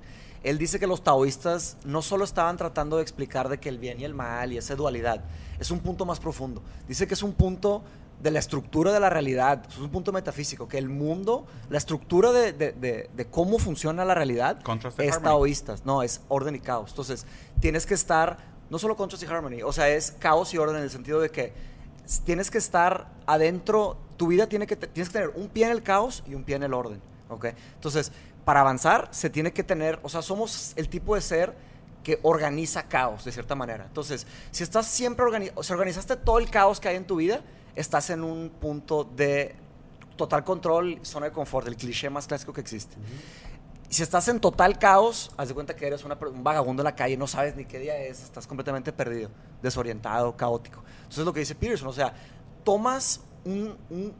[0.43, 3.99] él dice que los taoístas no solo estaban tratando de explicar de que el bien
[3.99, 5.23] y el mal y esa dualidad,
[5.59, 6.61] es un punto más profundo.
[6.87, 7.83] Dice que es un punto
[8.21, 12.31] de la estructura de la realidad, es un punto metafísico, que el mundo, la estructura
[12.31, 16.59] de, de- de- de cómo funciona la realidad Contrast es taoístas, no, es orden y
[16.59, 16.89] caos.
[16.89, 17.25] Entonces,
[17.61, 18.37] tienes que estar,
[18.69, 21.29] no solo contrast y harmony, o sea, es caos y orden en el sentido de
[21.31, 21.53] que
[22.25, 25.81] tienes que estar adentro, tu vida tiene que, tienes que tener un pie en el
[25.83, 27.45] caos y un pie en el orden, ¿ok?
[27.75, 28.11] Entonces,
[28.43, 31.53] para avanzar se tiene que tener, o sea, somos el tipo de ser
[32.03, 33.85] que organiza caos de cierta manera.
[33.85, 37.41] Entonces, si estás siempre organizando, si organizaste todo el caos que hay en tu vida,
[37.75, 39.55] estás en un punto de
[40.15, 42.95] total control, zona de confort, el cliché más clásico que existe.
[43.89, 46.95] Si estás en total caos, haz de cuenta que eres una un vagabundo en la
[46.95, 49.29] calle, no sabes ni qué día es, estás completamente perdido,
[49.63, 50.83] desorientado, caótico.
[50.97, 52.13] Entonces es lo que dice Peterson, o sea,
[52.63, 54.13] tomas un, un-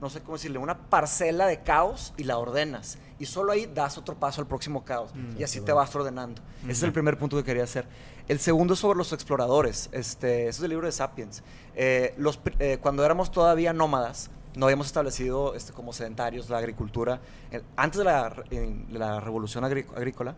[0.00, 2.96] no sé cómo decirle, una parcela de caos y la ordenas.
[3.18, 5.10] Y solo ahí das otro paso al próximo caos.
[5.38, 6.40] y así te vas ordenando.
[6.62, 7.86] Ese es el primer punto que quería hacer.
[8.30, 9.88] El segundo es sobre los exploradores.
[9.90, 11.42] Este, eso es el libro de Sapiens.
[11.74, 17.20] Eh, los, eh, cuando éramos todavía nómadas, no habíamos establecido este, como sedentarios la agricultura.
[17.50, 18.86] Eh, antes de la, en-
[19.20, 20.36] revolución agrí- agrícola,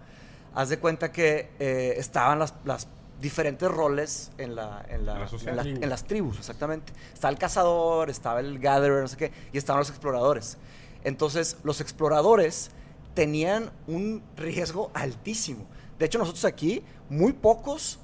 [0.55, 2.89] haz de cuenta que eh, estaban las, las
[3.21, 5.53] diferentes roles en, la, en, la- En la sociedad.
[5.53, 5.83] en la- Tribu.
[5.85, 6.95] en las tribus, exactamente.
[7.13, 10.57] Estaba el cazador, estaba el gatherer, no sé qué, y estaban los exploradores.
[11.05, 12.71] Entonces, los exploradores
[13.13, 15.67] tenían un riesgo altísimo.
[16.03, 18.01] De hecho, nosotros aquí, muy pocos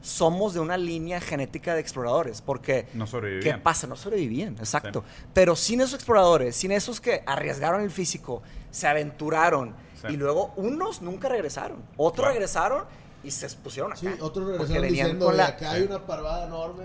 [0.00, 3.60] somos de una línea genética de exploradores, porque No ¿qué sobrevivían.
[3.62, 3.86] pasa?
[3.86, 5.04] No sobrevivían, exacto.
[5.34, 10.14] Pero sin esos exploradores, sin esos que arriesgaron el físico, se aventuraron Sí.
[10.14, 12.32] y luego unos nunca regresaron, otros Claro.
[12.32, 12.84] regresaron
[13.22, 14.00] y se pusieron acá.
[14.00, 16.84] Sí, otros regresaron venían diciendo, con "De la- acá hay una parvada enorme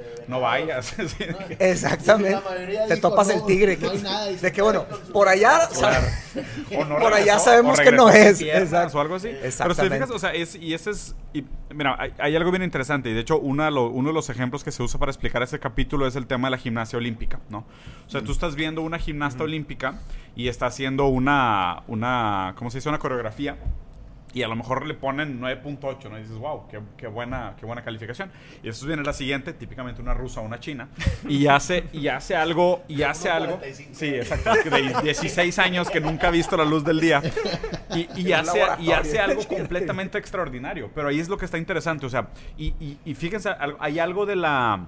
[0.00, 0.24] de...
[0.28, 0.94] No vayas.
[1.58, 2.38] Exactamente.
[2.88, 3.76] Te dijo, topas "No, el tigre.
[3.76, 6.00] no que- hay nada", de que bueno, por allá, o sea,
[6.78, 8.40] O no por allá sabemos o que no es.
[8.40, 8.98] Exacto.
[8.98, 9.28] O algo así.
[9.28, 9.94] Pero si te Exactamente.
[9.96, 11.14] fijas, o sea, es, y ese es.
[11.34, 13.10] y, mira, hay, hay algo bien interesante.
[13.10, 15.42] Y de hecho, una de lo- uno de los ejemplos que se usa para explicar
[15.42, 17.66] este capítulo es el tema de la gimnasia olímpica, ¿no?
[18.06, 20.00] O sea, tú estás viendo una gimnasta olímpica
[20.36, 22.54] y está haciendo una, una.
[22.56, 22.88] ¿Cómo se dice?
[22.88, 23.56] Una coreografía.
[24.32, 26.16] Y a lo mejor le ponen 9.8, ¿no?
[26.16, 28.30] Y dices, wow, qué, qué buena, qué buena calificación.
[28.62, 30.88] Y después viene la siguiente, típicamente una rusa o una china,
[31.28, 33.58] y hace, y hace algo, y hace algo.
[33.60, 33.88] 1.45.
[33.92, 34.70] Sí, exacto.
[34.70, 37.20] De 16 años que nunca ha visto la luz del día.
[37.96, 40.90] Y, y hace, y hace algo completamente extraordinario.
[40.94, 42.06] Pero ahí es lo que está interesante.
[42.06, 44.86] O sea, y, y- y fíjense, hay algo de la.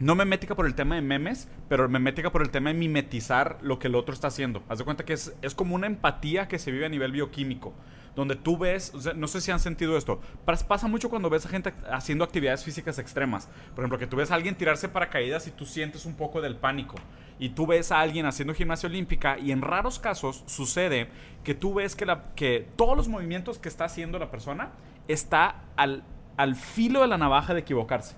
[0.00, 3.78] No memética por el tema de memes, pero memética por el tema de mimetizar lo
[3.78, 4.62] que el otro está haciendo.
[4.68, 7.72] Haz de cuenta que es, es como una empatía que se vive a nivel bioquímico.
[8.16, 11.48] Donde tú ves, no sé si han sentido esto, pas- pasa mucho cuando ves a
[11.48, 13.48] gente haciendo actividades físicas extremas.
[13.74, 16.56] Por ejemplo, que tú ves a alguien tirarse paracaídas y tú sientes un poco del
[16.56, 16.94] pánico.
[17.40, 21.08] Y tú ves a alguien haciendo gimnasia olímpica y en raros casos sucede
[21.42, 24.70] que tú ves que, que todos los movimientos que está haciendo la persona
[25.08, 26.04] está al,
[26.36, 28.14] al filo de la navaja de equivocarse.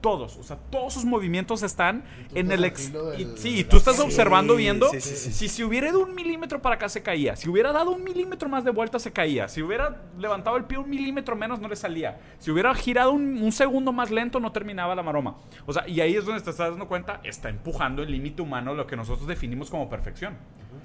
[0.00, 2.04] Todos, o sea, todos sus movimientos están
[2.34, 2.64] en el...
[2.64, 5.32] ex- filo y- del- sí, y tú estás Sí, observando, viendo, sí, sí, sí.
[5.32, 8.48] si se hubiera ido un milímetro para acá se caía, si hubiera dado un milímetro
[8.48, 11.74] más de vuelta se caía, si hubiera levantado el pie un milímetro menos no le
[11.76, 15.36] salía, si hubiera girado un, un segundo más lento no terminaba la maroma.
[15.64, 18.74] O sea, y ahí es donde te estás dando cuenta, está empujando el límite humano
[18.74, 20.34] lo que nosotros definimos como perfección.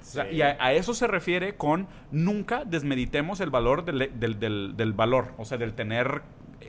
[0.00, 4.40] O sea, y a, a eso se refiere con nunca desmeditemos el valor del, del-
[4.40, 6.22] del- del valor, o sea, del tener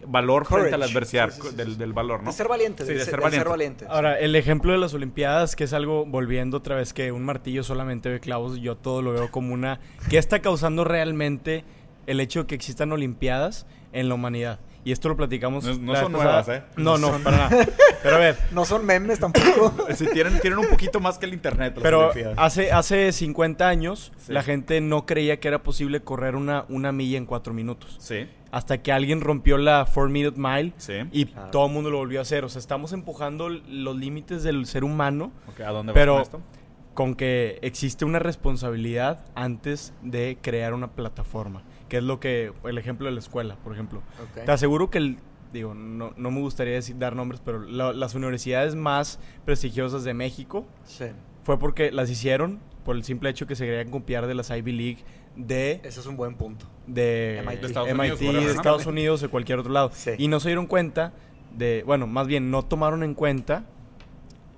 [0.07, 1.75] valor frente a la adversidad, Sí, sí, sí, del, sí.
[1.77, 2.31] del valor, ¿no?
[2.31, 3.37] De ser valiente, Sí, de, de ser, de valiente.
[3.43, 3.85] ser valiente.
[3.89, 7.63] Ahora, el ejemplo de las Olimpiadas, que es algo, volviendo otra vez, que un martillo
[7.63, 9.79] solamente ve clavos, yo todo lo veo como una...
[10.09, 11.63] ¿Qué está causando realmente
[12.07, 14.59] el hecho de que existan Olimpiadas en la humanidad?
[14.85, 15.63] Y esto lo platicamos...
[15.63, 16.61] No- no son nuevas, ¿eh?
[16.75, 17.65] No, no, para nada.
[18.03, 19.73] Pero a ver, No son memes tampoco.
[19.95, 21.77] Sí, tienen, tienen un poquito más que el internet.
[21.81, 22.35] pero Olimpiadas.
[22.37, 24.33] hace, hace 50 años Sí.
[24.33, 27.95] la gente no creía que era posible correr una, una milla en 4 minutos.
[27.99, 30.93] Sí, Hasta que alguien rompió la 4 Minute Mile sí.
[31.11, 31.49] y Claro.
[31.51, 32.45] todo el mundo lo volvió a hacer.
[32.45, 36.41] O sea, estamos empujando los límites del ser humano Ok, ¿A dónde Pero- vas con
[36.41, 36.53] esto?
[36.93, 42.77] con que existe una responsabilidad antes de crear una plataforma, que es lo que el
[42.77, 44.03] ejemplo de la escuela, por ejemplo.
[44.21, 44.45] Ok.
[44.45, 45.17] Te aseguro que el
[45.51, 50.13] digo, no, no me gustaría decir, dar nombres, pero la- las universidades más prestigiosas de
[50.15, 51.05] México Sí.
[51.43, 54.71] Fue porque las hicieron por el simple hecho que se querían copiar de las Ivy
[54.71, 54.97] League
[55.35, 56.65] de Ese es un buen punto.
[56.87, 57.61] de MIT.
[57.61, 58.51] De Estados MIT, Unidos, de.
[58.51, 59.91] Estados Unidos o cualquier otro lado.
[59.93, 60.11] Sí.
[60.17, 61.13] Y no se dieron cuenta
[61.55, 63.63] de, bueno, más bien no tomaron en cuenta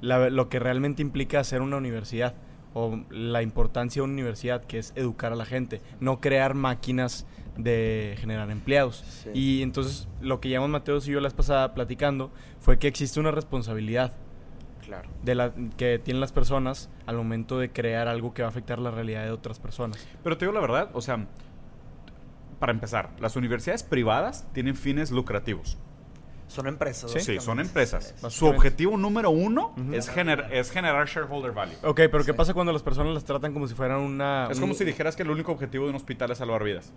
[0.02, 2.34] la- lo que realmente implica hacer una universidad
[2.74, 7.26] o la importancia de una universidad, que es educar a la gente, no crear máquinas
[7.56, 9.04] de generar empleados.
[9.24, 9.30] Sí.
[9.34, 13.18] Y entonces lo que llamamos Mateos y yo la vez pasada platicando fue que existe
[13.20, 14.12] una responsabilidad
[14.86, 15.10] Claro.
[15.24, 18.78] de la que tienen las personas al momento de crear algo que va a afectar
[18.80, 20.08] la realidad de otras personas.
[20.24, 21.26] Pero te digo la verdad, o sea,
[22.60, 25.78] para empezar, las universidades privadas tienen fines lucrativos.
[26.48, 27.10] Son empresas.
[27.12, 27.70] Sí, son básicamente.
[27.70, 28.14] empresas.
[28.18, 28.30] Sí.
[28.30, 31.74] Su objetivo número uno es, gener- es generar shareholder value.
[31.84, 32.38] Ok, pero ¿qué Sí.
[32.38, 34.48] pasa cuando las personas las tratan como si fueran una...
[34.52, 36.94] Es un- como si dijeras que el único objetivo de un hospital es salvar vidas.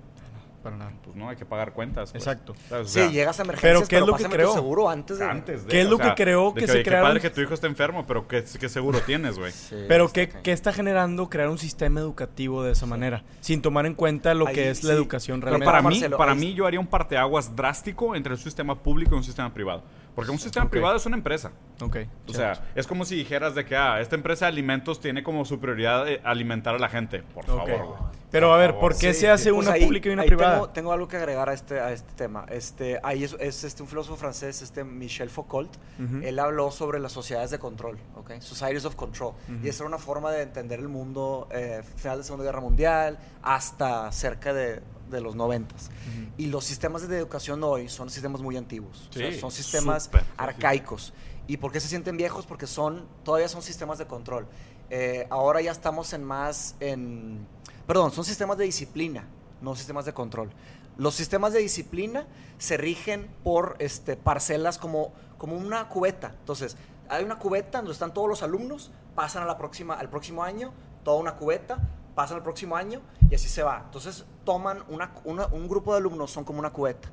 [0.62, 0.92] Para nada.
[1.04, 2.10] Pues no, hay que pagar cuentas.
[2.10, 2.22] pues.
[2.22, 2.54] Exacto.
[2.68, 2.88] ¿Sabes?
[2.88, 4.52] O Sí, llegas a emergencias, pero ¿qué es lo que creó?
[4.52, 5.24] seguro antes de...
[5.24, 7.08] antes de, ¿Qué es o lo sea, que creó de que se oye, crearon- Qué
[7.08, 9.52] padre que tu hijo está enfermo, pero ¿qué, qué seguro tienes, güey?
[9.52, 13.22] Sí, Pero está ¿qué, qué está generando crear un sistema educativo de esa manera?
[13.40, 16.08] Sin tomar en cuenta lo Ahí que es la educación Pero Pero realmente.
[16.08, 19.24] para mí, para mí yo haría un parteaguas drástico entre un sistema público y un
[19.24, 19.82] sistema privado.
[20.18, 20.72] Porque un sistema Ok.
[20.72, 21.52] privado es una empresa.
[21.80, 21.96] Ok.
[22.26, 25.44] O sea, es como si dijeras de que ah, esta empresa de alimentos tiene como
[25.44, 27.22] su prioridad eh, alimentar a la gente.
[27.22, 27.94] Por favor.
[28.28, 28.80] Pero a ver, favor.
[28.80, 30.54] ¿por qué Sí, se hace pues una ahí- pública y una ahí privada?
[30.54, 32.46] Tengo, tengo algo que agregar a este, a este tema.
[32.48, 35.70] Este, ahí es, es, este, un filósofo francés, este Michel Foucault.
[36.02, 36.18] Ujú.
[36.24, 38.40] Él habló sobre las sociedades de control, ¿ok?
[38.40, 39.34] Societies of Control.
[39.48, 39.64] Ujú.
[39.64, 42.60] Y esa era una forma de entender el mundo eh, final de la Segunda Guerra
[42.60, 45.86] Mundial hasta cerca de, de los noventas.
[45.86, 46.32] Ujú.
[46.36, 49.08] Y los sistemas de educación hoy son sistemas muy antiguos.
[49.10, 51.12] O sea, Sí, son sistemas arcaicos.
[51.46, 52.46] ¿Y por qué se sienten viejos?
[52.46, 54.46] Porque son, todavía son sistemas de control.
[54.90, 57.46] Eh, ahora ya estamos en más, en,
[57.86, 59.26] perdón, son sistemas de disciplina.
[59.60, 60.50] no sistemas de control.
[60.96, 62.26] Los sistemas de disciplina
[62.58, 66.34] se rigen por este, parcelas como, como una cubeta.
[66.40, 66.76] Entonces,
[67.08, 70.72] hay una cubeta donde están todos los alumnos, pasan a la próxima, al próximo año,
[71.04, 71.78] toda una cubeta,
[72.18, 73.00] pasan al próximo año
[73.30, 73.82] y así se va.
[73.84, 77.08] Entonces, toman una, un grupo de alumnos, son como una cubeta.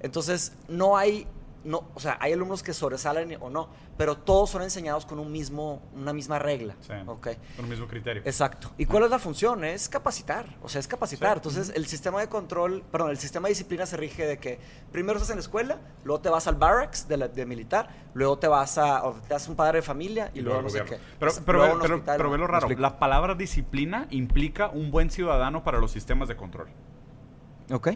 [0.00, 1.28] Entonces, no hay,
[1.66, 5.30] no, o sea, hay alumnos que sobresalen o no, pero todos son enseñados con un
[5.32, 6.92] mismo, una misma regla, Sí.
[7.04, 8.22] Con el mismo criterio.
[8.24, 8.70] Exacto.
[8.78, 9.64] ¿Y cuál es la función?
[9.64, 10.56] Es capacitar.
[10.62, 11.32] O sea, es capacitar.
[11.32, 11.36] Sí.
[11.38, 14.58] Entonces, el sistema de control, perdón, el sistema de disciplina se rige de que
[14.92, 18.38] primero estás en la escuela, luego te vas al barracks de, la- de militar, luego
[18.38, 20.98] te vas a, o te das un padre de familia y, luego no sé qué.
[21.18, 22.68] Pero, Es- pero, un pero, hospital, pero ve lo ¿me raro.
[22.78, 26.68] La palabra disciplina implica un buen ciudadano para los sistemas de control.
[27.72, 27.88] Ok.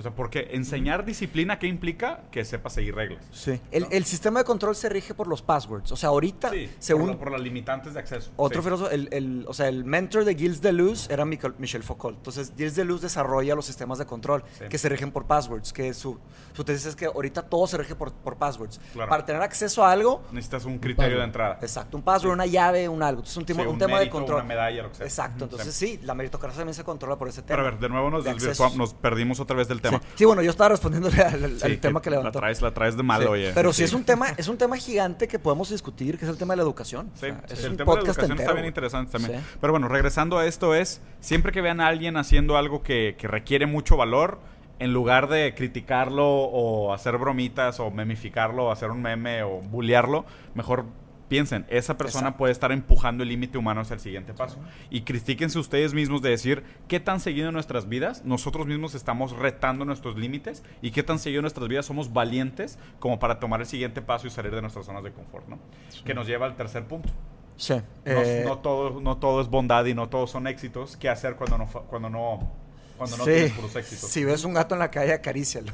[0.00, 2.22] O sea, porque enseñar disciplina, ¿qué implica?
[2.30, 3.24] Que sepa seguir reglas.
[3.32, 3.60] Sí.
[3.70, 5.92] El, el sistema de control se rige por los passwords.
[5.92, 8.30] O sea, ahorita, Sí, según por, la- por las limitantes de acceso.
[8.36, 8.64] Otro Sí.
[8.64, 12.16] filósofo, el, el- o sea, el mentor de Gilles Deleuze era Michel, Michel Foucault.
[12.16, 14.64] Entonces, Gilles Deleuze desarrolla los sistemas de control Sí.
[14.68, 15.72] que se rigen por passwords.
[15.72, 16.18] Que su,
[16.54, 18.80] su tesis es que ahorita todo se rige por, por passwords.
[18.94, 19.08] Claro.
[19.08, 21.24] Para tener acceso a algo, Necesitas un criterio de password.
[21.26, 21.58] entrada.
[21.60, 23.20] exacto, un password, una llave, un algo.
[23.20, 24.38] Entonces, un, tema- Sí, un un tema de mérito, control.
[24.40, 25.06] una medalla, lo que sea.
[25.06, 25.98] Exacto, entonces sí.
[25.98, 27.56] sí, la meritocracia también se controla por ese tema.
[27.56, 28.30] Pero a ver, de nuevo nos De
[28.76, 29.89] nos perdimos otra vez del tema.
[29.90, 30.06] Sí.
[30.16, 32.38] Sí, bueno, yo estaba respondiéndole al, al Sí, tema que La levantó.
[32.38, 33.28] traes, la traes de mal, Sí.
[33.28, 33.52] oye.
[33.54, 36.36] Pero sí, es un tema, es un tema gigante que podemos discutir, que es el
[36.38, 37.10] tema de la educación.
[37.12, 39.12] O Sí, sea, es el un tema de la podcast educación entero, está bien interesante
[39.12, 39.44] también.
[39.60, 43.28] Pero bueno, regresando a esto es, siempre que vean a alguien haciendo algo que, que
[43.28, 44.38] requiere mucho valor,
[44.78, 50.24] en lugar de criticarlo o hacer bromitas o memificarlo o hacer un meme o bullearlo,
[50.54, 50.86] mejor
[51.30, 52.38] piensen, esa persona Exacto.
[52.38, 54.58] puede estar empujando el límite humano hacia el siguiente paso.
[54.90, 59.32] Y critíquense ustedes mismos de decir qué tan seguido en nuestras vidas nosotros mismos estamos
[59.32, 63.60] retando nuestros límites y qué tan seguido en nuestras vidas somos valientes como para tomar
[63.60, 65.60] el siguiente paso y salir de nuestras zonas de confort, ¿no?
[66.04, 67.10] Que nos lleva al tercer punto.
[67.56, 67.74] Sí.
[67.74, 70.96] No, eh, no todo, no todo es bondad y no todos son éxitos.
[70.96, 72.50] ¿Qué hacer cuando no, cuando no,
[72.98, 73.30] cuando no sí.
[73.30, 74.10] tienes puros éxitos?
[74.10, 75.72] Si ves un gato en la calle, acarícialo.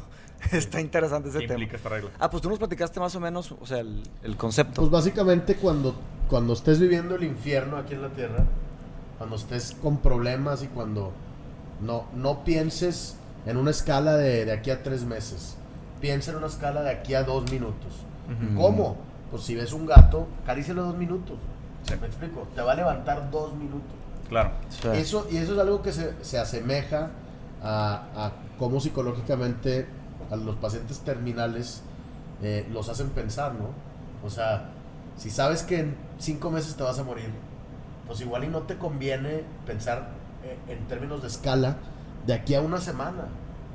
[0.53, 1.59] Está interesante ese ¿Qué tema.
[1.61, 2.11] implica esta regla?
[2.19, 4.81] Ah, pues tú nos platicaste más o menos, o sea, el, el concepto.
[4.81, 5.95] Pues básicamente cuando,
[6.29, 8.45] cuando estés viviendo el infierno aquí en la tierra,
[9.19, 11.13] cuando estés con problemas y cuando
[11.81, 15.57] no, no pienses en una escala de, de aquí a tres meses,
[16.01, 17.93] piensa en una escala de aquí a dos minutos.
[18.27, 18.61] Ujú.
[18.61, 18.97] ¿Cómo?
[19.31, 21.39] Pues si ves un gato, acarícialo dos minutos.
[22.01, 22.47] ¿Me explico?
[22.55, 23.93] Te va a levantar dos minutos.
[24.29, 24.51] Claro.
[24.69, 24.89] Sí.
[24.95, 27.11] Eso, y eso es algo que se, se asemeja
[27.63, 29.87] a, a cómo psicológicamente
[30.31, 31.83] a los pacientes terminales
[32.43, 33.71] eh, los hacen pensar, ¿no?
[34.25, 34.71] O sea,
[35.17, 37.31] si sabes que en cinco meses te vas a morir,
[38.07, 40.11] pues igual y no te conviene pensar
[40.45, 41.77] eh, en términos de escala
[42.27, 43.25] de aquí a una semana,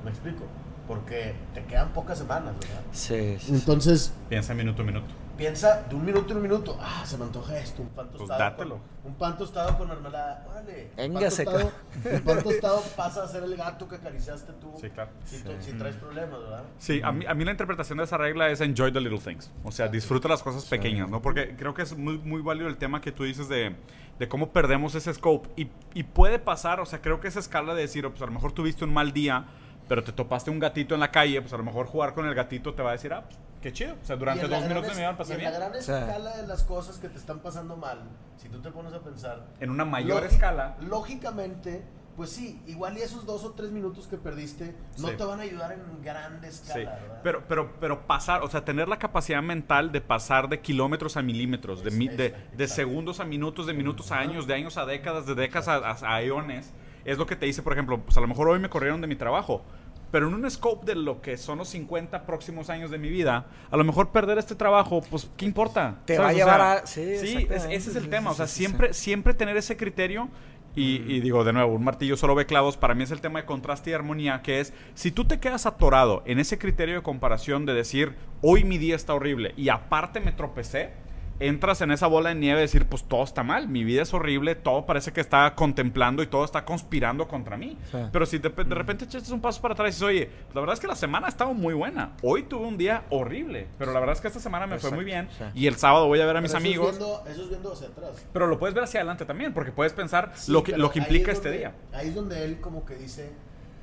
[0.03, 0.43] ¿me explico?
[0.87, 2.81] Porque te quedan pocas semanas, ¿verdad?
[2.91, 3.53] Sí, sí, sí.
[3.53, 5.13] Entonces, Piensa minuto a minuto.
[5.41, 8.19] Piensa de un minuto en un minuto, ah, se me antoja esto, un pan Pues
[8.19, 8.39] tostado.
[8.39, 8.75] dátelo.
[9.01, 10.91] con, un pan tostado con mermelada, órale.
[10.95, 11.71] Véngase, tostado-
[12.05, 14.71] El pan tostado pasa a ser el gato que acariciaste tú.
[14.79, 15.09] Sí, claro.
[15.25, 16.63] Si, tú- si traes problemas, ¿verdad?
[16.77, 19.49] Sí, a mí, a mí la interpretación de esa regla es enjoy the little things.
[19.63, 21.23] O sea, disfruta las cosas pequeñas, ¿no?
[21.23, 23.75] Porque creo que es muy, muy válido el tema que tú dices de,
[24.19, 25.49] de cómo perdemos ese scope.
[25.59, 28.27] Y, y puede pasar, o sea, creo que esa escala de decir, oh, pues a
[28.27, 29.45] lo mejor tuviste un mal día,
[29.87, 32.35] pero te topaste un gatito en la calle, pues a lo mejor jugar con el
[32.35, 33.95] gatito te va a decir, ah, pues, qué chido.
[34.01, 35.33] O sea, durante Y en la dos gran minutos es- me iban a y pasar
[35.35, 35.51] en bien.
[35.53, 37.99] la gran escala de las cosas que te están pasando mal,
[38.37, 39.45] si tú te pones a pensar.
[39.59, 40.75] En una mayor escala.
[40.81, 41.83] Lógicamente,
[42.15, 45.15] pues sí, igual y esos dos o tres minutos que perdiste no Sí.
[45.17, 47.19] te van a ayudar en grande escala, Sí, ¿verdad?
[47.23, 51.21] pero, pero, pero pasar, o sea, tener la capacidad mental de pasar de kilómetros a
[51.21, 54.53] milímetros, de, Es- mi- es- de, de segundos a minutos, de minutos a años, de
[54.55, 56.73] años a décadas, de décadas a, a- a eones,
[57.05, 59.07] es lo que te dice, por ejemplo, pues a lo mejor hoy me corrieron de
[59.07, 59.63] mi trabajo,
[60.11, 63.45] pero en un scope de lo que son los 50 próximos años de mi vida,
[63.69, 65.99] a lo mejor perder este trabajo, pues, ¿qué importa?
[66.05, 66.25] Te ¿Sabes?
[66.25, 67.75] va a O llevar sea, a- sí, es- exactamente.
[67.75, 70.29] ese es el Sí, tema, sí, o sea, sí, sí, siempre, siempre tener ese criterio
[70.75, 72.77] y, y digo, de nuevo, un martillo solo ve clavos.
[72.77, 75.65] Para mí es el tema de contraste y armonía, que es, si tú te quedas
[75.65, 80.19] atorado en ese criterio de comparación de decir, hoy mi día está horrible y aparte
[80.21, 80.91] me tropecé,
[81.47, 84.13] entras en esa bola de nieve de decir, pues todo está mal, mi vida es
[84.13, 87.77] horrible, todo parece que está contemplando y todo está conspirando contra mí.
[87.91, 87.97] Sí.
[88.11, 90.73] Pero si de, de repente echaste un paso para atrás y dices, oye, la verdad
[90.75, 92.11] es que la semana ha estado muy buena.
[92.21, 95.03] Hoy tuve un día horrible, pero la verdad es que esta semana me fue muy
[95.05, 95.43] bien sí.
[95.55, 96.97] y el sábado voy a ver a mis Pero eso es amigos.
[96.97, 98.25] viendo- eso es viendo hacia atrás.
[98.31, 100.99] Pero lo puedes ver hacia adelante también, porque puedes pensar Sí, lo, que, lo que
[100.99, 101.73] implica es este día.
[101.93, 103.31] Ahí es donde él como que dice,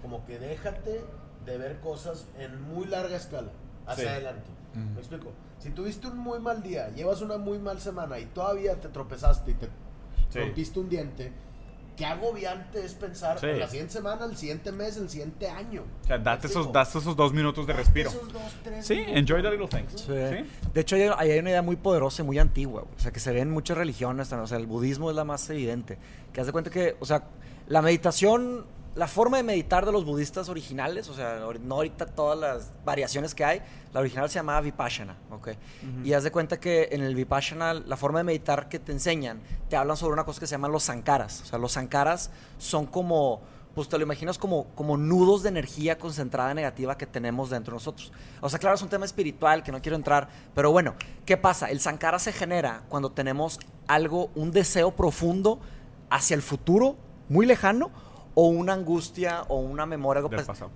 [0.02, 1.00] como que déjate
[1.44, 3.48] de ver cosas en muy larga escala,
[3.86, 4.10] hacia Sí.
[4.10, 4.50] adelante.
[4.74, 4.94] Mm.
[4.94, 5.32] ¿Me explico?
[5.58, 9.50] Si tuviste un muy mal día, llevas una muy mal semana y todavía te tropezaste
[9.52, 9.68] y te
[10.30, 10.40] Sí.
[10.40, 11.32] rompiste un diente,
[11.96, 13.46] qué agobiante es pensar Sí.
[13.46, 15.82] en la siguiente semana, el siguiente mes, el siguiente año.
[16.02, 18.10] O sea, ¿Me date esos, date esos dos minutos de Date respiro.
[18.10, 19.16] esos dos, tres Sí, minutos.
[19.16, 19.92] enjoy the little things.
[20.02, 20.06] Sí.
[20.06, 20.68] Sí.
[20.74, 23.32] De hecho, hay, hay una idea muy poderosa y muy antigua, o sea, que se
[23.32, 25.98] ve en muchas religiones, o sea, el budismo es la más evidente,
[26.32, 27.24] que haz de cuenta que, o sea,
[27.66, 28.64] la meditación
[28.98, 33.32] la forma de meditar de los budistas originales, o sea, no ahorita todas las variaciones
[33.32, 35.50] que hay, la original se llamaba Vipassana, ¿ok?
[36.02, 39.40] Y haz de cuenta que en el Vipassana, la forma de meditar que te enseñan,
[39.68, 41.42] te hablan sobre una cosa que se llaman los sankaras.
[41.42, 43.40] O sea, los sankaras son como,
[43.76, 47.76] pues te lo imaginas como, como nudos de energía concentrada negativa que tenemos dentro de
[47.76, 48.12] nosotros.
[48.40, 51.70] O sea, claro, es un tema espiritual que no quiero entrar, pero bueno, ¿qué pasa?
[51.70, 55.60] El sankara se genera cuando tenemos algo, un deseo profundo
[56.10, 56.96] hacia el futuro,
[57.28, 57.92] muy lejano,
[58.40, 60.30] o una angustia o una memoria algo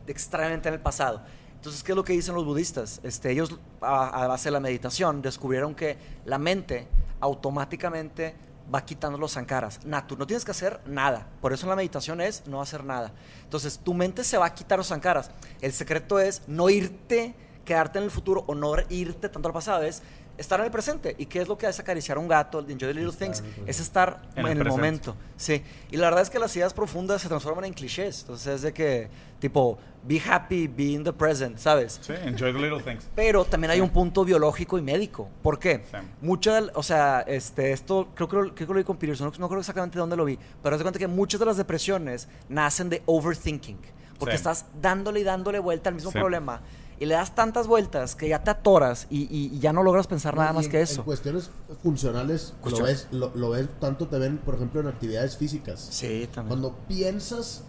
[0.09, 1.23] extremadamente en el pasado.
[1.55, 2.99] Entonces, ¿qué es lo que dicen los budistas?
[3.05, 6.89] Este, ellos, a, a base de la meditación, descubrieron que la mente
[7.21, 8.35] automáticamente
[8.75, 9.87] va quitando los sankaras.
[9.87, 11.29] Natu, no tienes que hacer nada.
[11.41, 13.13] Por eso la meditación es no hacer nada.
[13.45, 15.31] Entonces, tu mente se va a quitar los sankaras.
[15.61, 19.85] El secreto es no irte, quedarte en el futuro o no irte tanto al pasado.
[19.85, 20.03] Es
[20.43, 21.14] estar en el presente.
[21.18, 22.59] ¿Y qué es lo que hace acariciar a un gato?
[22.59, 23.43] el Enjoy the Little Things.
[23.66, 25.16] Es estar En en, el el, momento.
[25.36, 25.62] Sí.
[25.90, 28.20] Y la verdad es que las ideas profundas se transforman en clichés.
[28.20, 31.99] Entonces, es de que, tipo, be happy, be in the present, ¿sabes?
[32.03, 33.09] Sí, enjoy the little things.
[33.14, 35.28] Pero también hay un punto biológico y médico.
[35.43, 35.84] ¿Por qué?
[35.90, 35.97] Sí.
[36.20, 39.28] Mucha, del- o sea, este, esto creo, que lo- creo que lo vi con Peterson,
[39.32, 41.57] no, no creo exactamente dónde lo vi, pero haz de cuenta que muchas de las
[41.57, 43.78] depresiones nacen de overthinking,
[44.18, 44.36] porque Sí.
[44.40, 46.18] estás dándole y dándole vuelta al mismo Sí.
[46.18, 46.61] problema
[47.03, 50.07] y le das tantas vueltas que ya te atoras y, y- y ya no logras
[50.07, 51.05] pensar nada Y más en- que En eso.
[51.05, 51.51] cuestiones
[51.83, 55.81] funcionales, lo ves, lo, lo ves tanto también, por ejemplo, en actividades físicas.
[55.91, 56.61] Sí, también.
[56.61, 57.63] Cuando piensas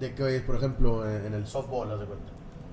[0.00, 2.32] de que, oye, por ejemplo, en, en el softball, haz de cuenta.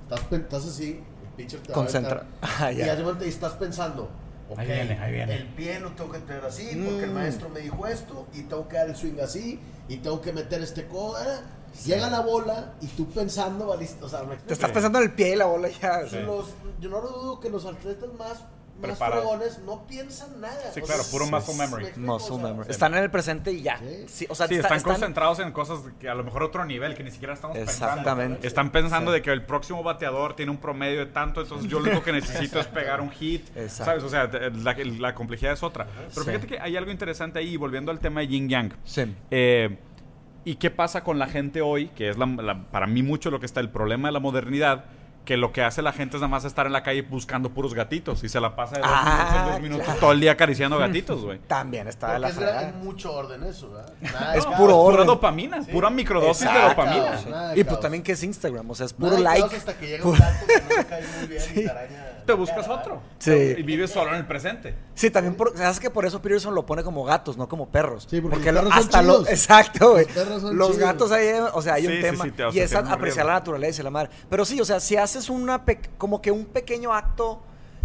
[0.09, 2.11] Estás, estás así, el pitcher te va a Concentra.
[2.21, 4.09] aventar, Ah, y de cuenta y estás pensando,
[4.49, 5.35] ok, Ahí viene, ahí viene.
[5.35, 7.13] el pie lo tengo que tener así, porque el Mm.
[7.13, 10.63] maestro me dijo esto, y tengo que dar el swing así, y tengo que meter
[10.63, 11.15] este codo.
[11.85, 15.11] Llega la bola, y tú pensando, valiste, o sea, me Te estás pensando en el
[15.13, 16.07] pie y la bola ya.
[16.07, 16.17] Sí.
[16.19, 18.43] los- yo no lo dudo que los atletas más,
[18.81, 20.71] más fregones no piensan nada.
[20.73, 21.83] Sí, O claro, sea, puro muscle sí, memory.
[21.85, 22.69] explico, Muscle o sea, memory.
[22.71, 23.79] Están en el presente y ya.
[23.79, 24.05] Sí.
[24.07, 26.63] Sí, o sea, Sí, está- están, están- concentrados en cosas que a lo mejor otro
[26.65, 27.85] nivel que ni siquiera estamos pensando.
[27.95, 28.47] Exactamente.
[28.47, 31.85] Están pensando de que el próximo bateador tiene un promedio de tanto, entonces yo lo
[31.89, 33.47] único que necesito es pegar un hit.
[33.55, 33.85] Exacto.
[33.85, 34.03] ¿Sabes?
[34.03, 35.87] O sea, la, la complejidad es otra.
[36.09, 36.29] Pero Sí.
[36.29, 38.73] fíjate que hay algo interesante ahí, volviendo al tema de Yin Yang.
[38.85, 39.15] Sí.
[39.31, 39.75] Eh,
[40.47, 41.87] ¿Y qué pasa con la gente hoy?
[41.89, 44.85] Que es la- la- para mí mucho lo que está el problema de la modernidad.
[45.27, 47.73] Que lo que hace la gente es nada más estar en la calle buscando puros
[47.73, 48.23] gatitos.
[48.23, 49.99] Y se la pasa de dos Ah, minutos en dos minutos claro.
[49.99, 51.39] todo el día acariciando gatitos, güey.
[51.47, 52.69] También está de Porque la es, gra- fregada.
[52.69, 53.93] es mucho orden eso, ¿verdad?
[53.99, 54.61] Nada Es puro caos.
[54.67, 55.07] Pura orden.
[55.07, 57.17] dopamina, pura microdosis de dopamina.
[57.17, 57.27] Sí.
[57.55, 57.79] Y pues caos.
[57.81, 59.53] también que es Instagram, o sea, es puro like.
[59.53, 61.67] hasta que llega Pu- un gato que no le cae muy bien y
[62.27, 63.01] te buscas cara, otro.
[63.19, 63.31] Sí.
[63.57, 64.75] Y vives solo en el presente.
[64.95, 68.07] Sí, también por, hace que por eso Peterson lo pone como gatos, no como perros.
[68.09, 70.05] Sí, porque los lo- perros son hasta lo, exacto, güey.
[70.05, 70.81] Los perros son Los chidos.
[70.81, 73.33] gatos ahí, o sea, hay Sí, un sí, tema sí, y sea, es apreciar la
[73.33, 74.09] naturaleza y la madre.
[74.29, 75.63] Pero sí, o sea, si haces una
[75.97, 77.41] como que un pequeño acto,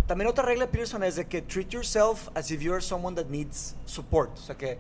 [0.07, 3.31] también otra regla de Peterson es de que treat yourself as if you're someone that
[3.31, 4.79] needs support, o sea que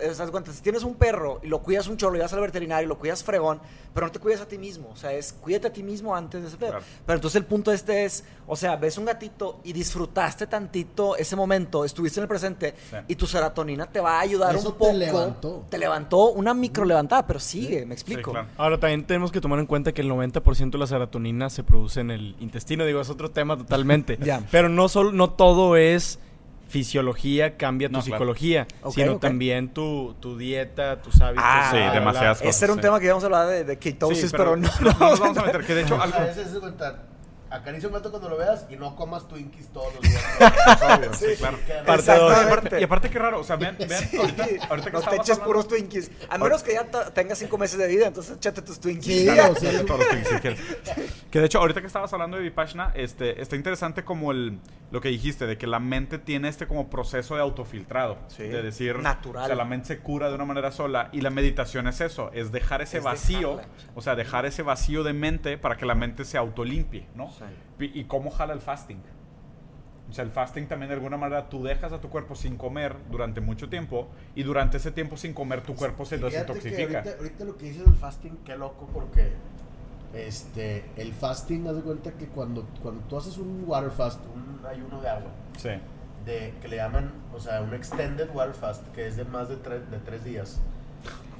[0.00, 0.52] ¿te das cuenta?
[0.52, 2.98] Si tienes un perro y lo cuidas un chorro y vas al veterinario y lo
[2.98, 3.60] cuidas fregón,
[3.94, 4.88] pero no te cuidas a ti mismo.
[4.92, 6.56] O sea, es cuídate a ti mismo antes de ese.
[6.56, 6.80] Claro.
[7.06, 11.36] Pero entonces el punto este es, o sea, ves un gatito y disfrutaste tantito ese
[11.36, 12.96] momento, estuviste en el presente Sí.
[13.08, 14.92] y tu serotonina te va a ayudar Eso un te poco.
[14.92, 15.64] levantó.
[15.70, 18.30] Te levantó una micro levantada, pero sigue, me explico.
[18.30, 18.48] Sí, claro.
[18.56, 22.00] Ahora también tenemos que tomar en cuenta que el 90% de la serotonina se produce
[22.00, 24.18] en el intestino, digo, es otro tema totalmente.
[24.30, 24.42] Ya.
[24.50, 26.18] Pero no solo no todo es
[26.70, 31.44] fisiología, cambia tu No, psicología, sino también tu, tu dieta, tus hábitos.
[31.46, 32.56] Ah, Sí, demasiadas cosas.
[32.56, 32.82] Ese era un sí.
[32.82, 34.68] tema que íbamos a hablar de, de ketosis, Sí, pero, no.
[34.80, 35.64] no, no nos vamos a meter.
[35.66, 36.16] Que de hecho, A algo.
[37.50, 40.22] Acaricia un gato cuando lo veas y no comas Twinkies todos los días.
[40.98, 41.58] obvio, sí, claro.
[41.68, 42.08] Y dos.
[42.08, 43.40] aparte, y aparte, qué raro.
[43.40, 44.16] O sea, vean, vean Sí.
[44.16, 46.10] ahorita, ahorita que no te eches hablando- puros Twinkies.
[46.28, 49.20] A menos que ya tengas cinco meses de vida, entonces échate tus Twinkies.
[49.20, 50.60] Sí, Claro, o sea, sí, todos los quieres.
[51.30, 54.58] Que de hecho, ahorita que estabas hablando de Vipassana, este, está interesante como el,
[54.90, 58.18] lo que dijiste, de que la mente tiene este como proceso de autofiltrado.
[58.28, 59.44] Sí, De decir, natural.
[59.44, 62.30] O sea, la mente se cura de una manera sola y la meditación es eso,
[62.32, 63.68] es dejar ese Es vacío, dejarla.
[63.94, 67.30] o sea, dejar ese vacío de mente para que la mente se autolimpie, ¿no?
[67.78, 67.90] Sí.
[67.94, 69.00] Y, cómo jala el fasting.
[70.08, 72.96] O sea, el fasting también de alguna manera tú dejas a tu cuerpo sin comer
[73.10, 76.98] durante mucho tiempo y durante ese tiempo sin comer tu cuerpo se desintoxifica.
[76.98, 79.32] Ahorita, ahorita lo que dices del fasting, qué loco, porque
[80.14, 84.66] este, el fasting, haz de cuenta que cuando, cuando tú haces un water fast, un
[84.66, 85.70] ayuno de agua, Sí.
[86.26, 89.56] de, que le llaman, o sea, un extended water fast, que es de más de,
[89.56, 90.60] tres de tres días,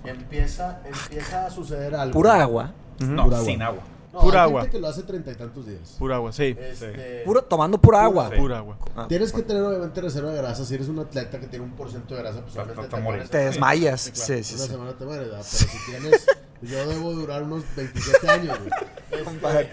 [0.05, 2.12] empieza, empieza a suceder algo.
[2.12, 2.72] Pura agua.
[3.01, 3.46] No, Pura agua.
[3.51, 3.82] sin agua.
[4.13, 4.61] No, Pura hay agua.
[4.63, 5.95] gente que lo hace treinta y tantos días.
[5.99, 6.57] Pura agua, sí.
[6.59, 8.29] Este, Puro, tomando pura agua.
[8.31, 8.37] Sí.
[8.39, 8.77] Pura agua.
[8.97, 10.65] Ah, Tienes que tener obviamente reserva de grasa.
[10.65, 13.31] Si eres un atleta que tiene un por ciento de grasa, pues obviamente te mueres.
[13.31, 14.01] Te desmayas.
[14.01, 14.27] Sí, claro.
[14.27, 14.71] Sí, sí, Una sí.
[14.71, 15.47] semana te mueres, ¿verdad?
[15.49, 16.27] Pero si tienes.
[16.63, 19.25] Yo debo durar unos 27 años, güey.
[19.25, 19.71] Compadre.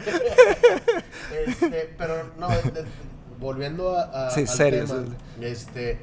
[1.46, 2.86] Este, este, pero no, de- de-
[3.40, 5.04] volviendo a, a- Sí, al serio, tema,
[5.40, 5.46] sí.
[5.46, 6.00] este,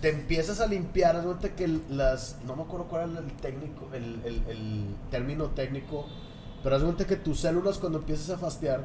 [0.00, 3.88] te empiezas a limpiar, haz cuenta que las, no me acuerdo cuál era el técnico,
[3.92, 6.06] el, el- el término técnico,
[6.68, 8.84] Pero haz de cuenta que tus células cuando empiezas a fastear,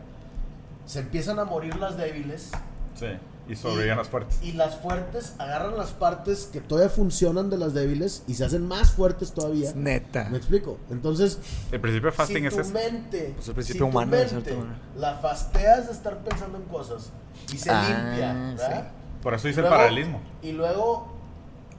[0.86, 2.49] se empiezan a morir las débiles
[2.95, 3.07] Sí.
[3.49, 4.39] Y sobreviven las fuertes.
[4.41, 8.65] y las fuertes agarran las partes que todavía funcionan de las débiles y se hacen
[8.65, 9.67] más fuertes todavía.
[9.71, 10.29] Es neta.
[10.29, 10.77] ¿Me explico?
[10.89, 11.39] Entonces,
[11.73, 12.71] El principio de fasting si es tu ese.
[12.73, 14.77] mente, Pues el principio si tu humano, de mente manera.
[14.97, 17.11] la fasteas de estar pensando en cosas
[17.53, 18.91] y se Ah, limpia, ¿verdad?
[19.21, 20.21] Por eso dice el paralelismo.
[20.41, 21.11] Y luego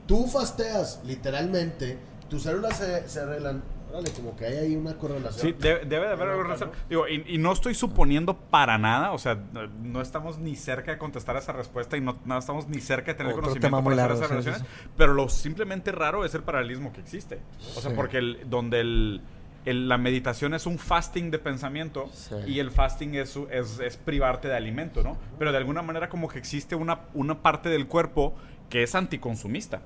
[0.07, 1.97] tú fasteas, literalmente,
[2.35, 3.63] tus células se, se arreglan.
[3.93, 5.41] Órale, como que hay ahí una correlación.
[5.41, 6.43] Sí, debe, debe de haber algo.
[6.45, 6.57] ¿no?
[6.89, 10.91] Digo, y, y no estoy suponiendo para nada, o sea, no, no estamos ni cerca
[10.91, 13.95] de contestar esa respuesta y no, no estamos ni cerca de tener Otro conocimiento para
[13.95, 14.65] hacer largo, esas sí, relaciones.
[14.97, 17.41] Pero lo simplemente raro es el paralelismo que existe.
[17.77, 17.97] O sea, Sí.
[17.97, 19.23] porque el, donde el,
[19.65, 22.35] el- la meditación es un fasting de pensamiento Sí.
[22.49, 25.17] y el fasting es, su- es, es privarte de alimento, ¿no?
[25.39, 28.35] Pero de alguna manera como que existe una, una parte del cuerpo
[28.71, 29.83] que es anticonsumista.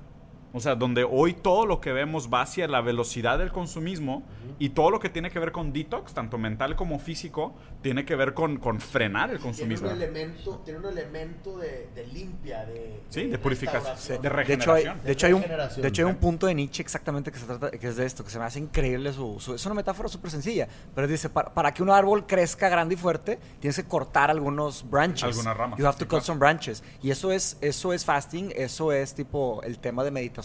[0.51, 4.23] O sea, donde hoy todo lo que vemos va hacia la velocidad del consumismo
[4.57, 8.15] y todo lo que tiene que ver con detox, tanto mental como físico, tiene que
[8.15, 9.87] ver con, con frenar el Tiene consumismo.
[9.89, 14.73] un elemento, tiene un elemento de, de limpia, de, Sí, de purificación, de De hecho,
[14.73, 15.01] hay, regeneración.
[15.03, 15.81] de, hecho hay un, Regeneración.
[15.83, 18.23] de hecho hay un punto de Nietzsche exactamente que se trata, que es de esto,
[18.23, 21.53] que se me hace increíble su, su- es una metáfora súper sencilla, pero dice, para,
[21.53, 25.23] para que un árbol crezca grande y fuerte, tienes que cortar algunos branches.
[25.25, 26.25] Algunas ramas, You have sí, to cut claro.
[26.25, 26.83] some branches.
[27.03, 30.38] Y eso es, eso es fasting, eso es tipo el tema de meditación,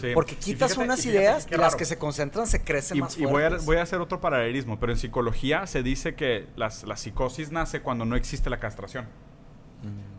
[0.00, 0.10] Sí.
[0.14, 3.00] porque quitas fíjate- unas y fíjate ideas y las que se concentran se crecen Y,
[3.00, 3.64] más y voy, a, fuertes.
[3.66, 7.80] voy a hacer otro paralelismo, pero en psicología se dice que las, la psicosis nace
[7.80, 9.06] cuando no existe la castración.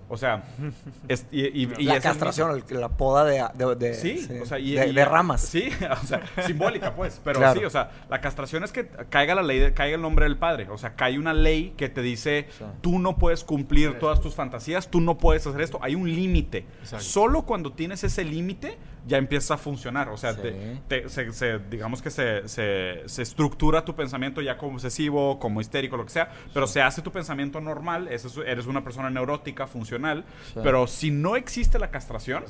[0.10, 0.44] O sea,
[1.08, 4.28] es- y, y- y la es el castración, el- la poda de, de, de- Sí,
[4.42, 5.42] o sea, y, de, y- de ramas.
[5.42, 5.70] Sí,
[6.04, 7.20] o sea, simbólica, pues.
[7.24, 7.60] Pero Claro.
[7.60, 10.38] sí, o sea, la castración es que caiga la ley, de- caiga el nombre del
[10.38, 10.68] padre.
[10.70, 12.48] O sea, cae una ley que te dice,
[12.82, 15.80] tú no puedes cumplir todas tus fantasías, tú no puedes hacer esto.
[15.82, 16.66] Hay un límite.
[17.00, 20.10] Solo cuando tienes ese límite, ya empieza a funcionar.
[20.10, 20.42] O sea, Sí.
[20.42, 25.40] te- te- se- se- digamos que se, se- se estructura tu pensamiento ya como obsesivo,
[25.40, 26.32] como histérico, lo que sea.
[26.54, 28.08] Pero se hace tu pensamiento normal.
[28.08, 30.24] eres una persona neurótica, funcional.
[30.54, 30.60] Sí.
[30.64, 32.44] Pero si no existe la castración,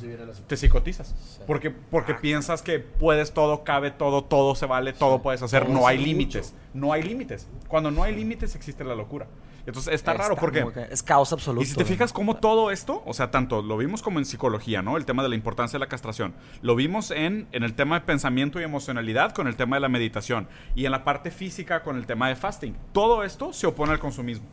[0.48, 1.40] te psicotizas.
[1.48, 5.74] Porque, porque piensas que puedes todo, cabe todo, todo se vale, todo puedes hacer, Todo
[5.74, 6.54] no hay es límites.
[6.74, 7.48] No hay límites.
[7.68, 9.28] Cuando no hay límites existe la locura.
[9.66, 10.64] Entonces está, raro porque...
[10.64, 11.64] muy es caos absoluto.
[11.64, 14.82] Y si te fijas cómo todo esto, o sea, tanto lo vimos como en psicología,
[14.82, 14.98] ¿no?
[14.98, 16.34] El tema de la importancia de la castración.
[16.62, 19.90] Lo vimos en, en el tema de pensamiento y emocionalidad con el tema de la
[19.90, 20.48] meditación.
[20.76, 22.76] Y en la parte física con el tema de fasting.
[22.92, 24.46] Todo esto se opone al consumismo.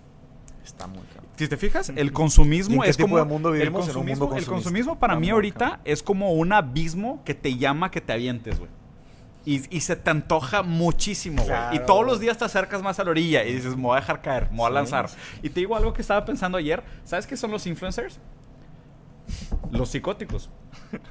[0.65, 1.31] Está muy cabrón.
[1.37, 3.89] Si te fijas, el consumismo ¿Y en qué es como mundo el vivimos?
[3.89, 7.35] En un mundo consumismo, el consumismo para Está mí ahorita es como un abismo que
[7.35, 8.71] te llama que te avientes, güey.
[9.45, 11.77] Y, y se te antoja muchísimo, güey.
[11.77, 14.01] Y todos los días te acercas más a la orilla y dices, me voy a
[14.01, 15.09] dejar caer, me voy a Sí, lanzar.
[15.09, 15.17] sí.
[15.43, 16.83] Y te digo algo que estaba pensando ayer.
[17.05, 18.21] ¿Sabes qué son los influencers?
[19.71, 20.51] Los psicóticos.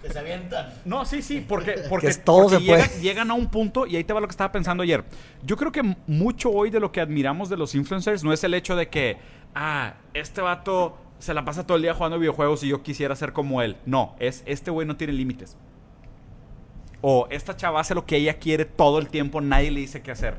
[0.01, 0.73] Que se avientan.
[0.85, 2.81] No, sí, sí, porque, porque, todo porque se puede.
[2.83, 5.05] llegan, llegan a un punto y ahí te va lo que estaba pensando ayer.
[5.43, 8.53] Yo creo que mucho hoy de lo que admiramos de los influencers no es el
[8.53, 9.17] hecho de que,
[9.55, 13.31] ah, este vato se la pasa todo el día jugando videojuegos y yo quisiera ser
[13.33, 13.77] como él.
[13.85, 15.57] No, es este güey no tiene límites.
[17.01, 20.11] O esta chava hace lo que ella quiere todo el tiempo, nadie le dice qué
[20.11, 20.37] hacer.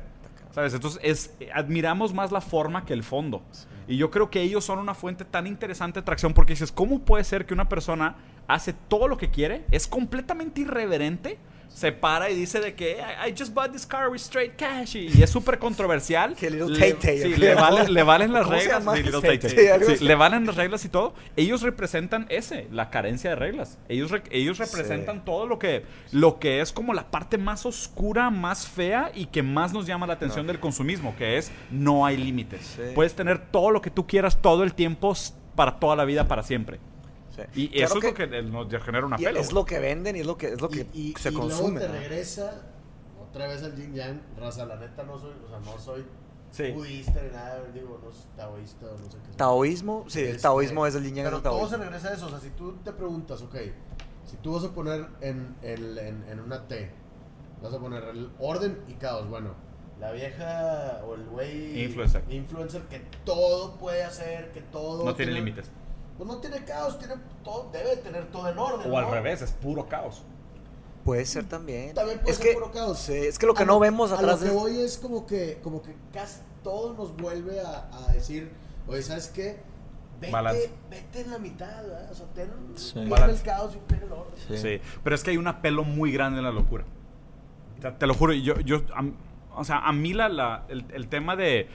[0.51, 0.73] ¿Sabes?
[0.73, 3.41] Entonces es, admiramos más la forma que el fondo.
[3.87, 6.99] Y yo creo que ellos son una fuente tan interesante de atracción porque dices, ¿cómo
[6.99, 8.15] puede ser que una persona
[8.47, 9.65] hace todo lo que quiere?
[9.71, 11.37] Es completamente irreverente.
[11.73, 12.97] Se para y dice de que
[13.27, 16.35] I, just bought this car with straight cash y, es súper controversial.
[16.39, 18.83] Que Little le, Tay-Tay, sí, ¿o le, vale- le valen las ¿Cómo se reglas.
[18.97, 19.55] Sí, Little Tay-Tay.
[19.55, 19.97] Tay-Tay.
[19.97, 21.15] Sí, le valen las reglas y todo.
[21.35, 23.79] Ellos representan ese, la carencia de reglas.
[23.89, 28.29] Ellos, re- ellos representan todo lo que, lo que es como la parte más oscura,
[28.29, 32.17] más fea y que más nos llama la atención del consumismo, que es no hay
[32.17, 32.77] límites.
[32.93, 35.13] Puedes tener todo lo que tú quieras todo el tiempo
[35.55, 36.79] para toda la vida, para siempre.
[37.53, 37.63] Sí.
[37.65, 39.39] Y Claro eso es lo que nos genera una y pelo.
[39.39, 41.33] es lo que venden y es lo que, es lo que y, y- se y
[41.33, 41.79] consume.
[41.79, 41.93] luego te ¿no?
[41.99, 42.61] regresa
[43.29, 44.21] otra vez al yin yang.
[44.37, 46.05] Raza, la neta no soy, o sea, no soy
[46.51, 46.69] Sí.
[46.71, 49.27] budista ni nada, digo, no soy taoísta o no sé qué.
[49.27, 49.35] soy.
[49.37, 52.25] Taoísmo, sí, el Este, taoísmo es el yin yang Pero todo se regresa a eso.
[52.25, 53.55] O sea, si tú te preguntas, ok,
[54.25, 56.91] si tú vas a poner en, el- en, en una T,
[57.63, 59.29] vas a poner el orden y caos.
[59.29, 59.51] Bueno,
[59.99, 62.23] la vieja o el güey Influencer.
[62.29, 65.05] influencer que todo puede hacer, que todo.
[65.05, 65.71] No tiene límites.
[66.21, 68.91] Pues no tiene caos, tiene todo, debe tener todo en orden.
[68.91, 70.21] O al revés, es puro caos.
[71.03, 71.95] Puede ser también.
[71.95, 73.09] También puede es ser que, puro caos.
[73.09, 74.55] es que lo que A no vemos a atrás lo que de...
[74.55, 78.51] voy es como que, como que casi todo nos vuelve a, a decir,
[78.87, 79.63] oye, ¿sabes qué?
[80.19, 80.71] Vete, Balance.
[80.91, 82.11] vete en la mitad, ¿verdad?
[82.11, 82.99] O sea, ten Sí.
[82.99, 84.33] el caos y un el orden.
[84.47, 84.57] Sí.
[84.59, 86.83] Sí, pero es que hay un apelo muy grande en la locura.
[87.79, 90.85] O sea, te lo juro, yo, yo, a- o sea, a mí la, la- el,
[90.93, 91.67] el tema de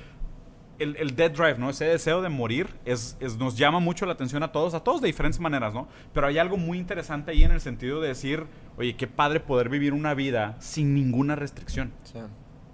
[0.79, 1.70] el, el dead drive, ¿no?
[1.70, 5.01] Ese deseo de morir es, es- nos llama mucho la atención a todos, a todos
[5.01, 5.89] de diferentes maneras, ¿no?
[6.12, 8.45] Pero hay algo muy interesante ahí en el sentido de decir,
[8.77, 11.93] oye, qué padre poder vivir una vida sin ninguna restricción.
[12.05, 12.18] Sí.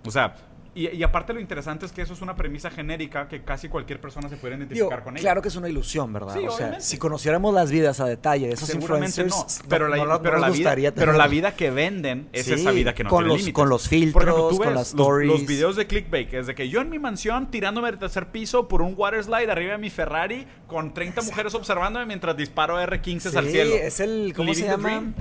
[0.07, 0.35] O sea,
[0.75, 4.01] Y, y aparte lo interesante es que eso es una premisa genérica que casi cualquier
[4.01, 5.23] persona se puede Digo, identificar con ella.
[5.23, 6.33] claro que es una ilusión, ¿verdad?
[6.33, 6.81] Sí, o sea, obviamente.
[6.87, 10.39] si conociéramos las vidas a detalle de esos Seguramente no, influencers, pero, la, no- pero,
[10.39, 13.11] la vida, gustaría pero la tener- vida que venden es Sí, esa vida que no
[13.11, 13.55] con tiene los- límites.
[13.55, 15.47] con los ejemplo, filtros, tú con las los- Los, stories.
[15.47, 18.81] videos de clickbait es de que yo en mi mansión tirándome del tercer piso por
[18.81, 23.45] un water slide arriba de mi Ferrari con 30 mujeres observándome mientras disparo R15 al
[23.45, 23.75] Sí, cielo.
[23.75, 25.15] es el, ¿cómo Living se dream.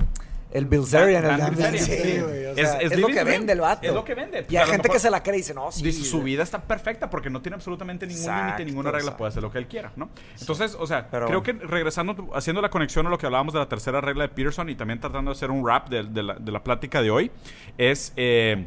[0.52, 2.20] El Bilzerian, el Bilzerian, sí.
[2.20, 3.86] Güey, o Es- sea, es es, lo que vende el vato.
[3.86, 4.40] Es lo que vende.
[4.40, 5.82] Y Pues, hay gente que se la cree y dice, no, sí.
[5.82, 9.18] Dice, su vida está perfecta porque no tiene absolutamente ningún límite, ninguna regla, exacto.
[9.18, 10.10] puede hacer lo que él quiera, ¿no?
[10.38, 13.60] Entonces, o sea, Pero- creo que regresando, haciendo la conexión a lo que hablábamos de
[13.60, 16.34] la tercera regla de Peterson y también tratando de hacer un rap de, de la,
[16.34, 17.30] de la plática de hoy,
[17.78, 18.12] es...
[18.16, 18.66] eh,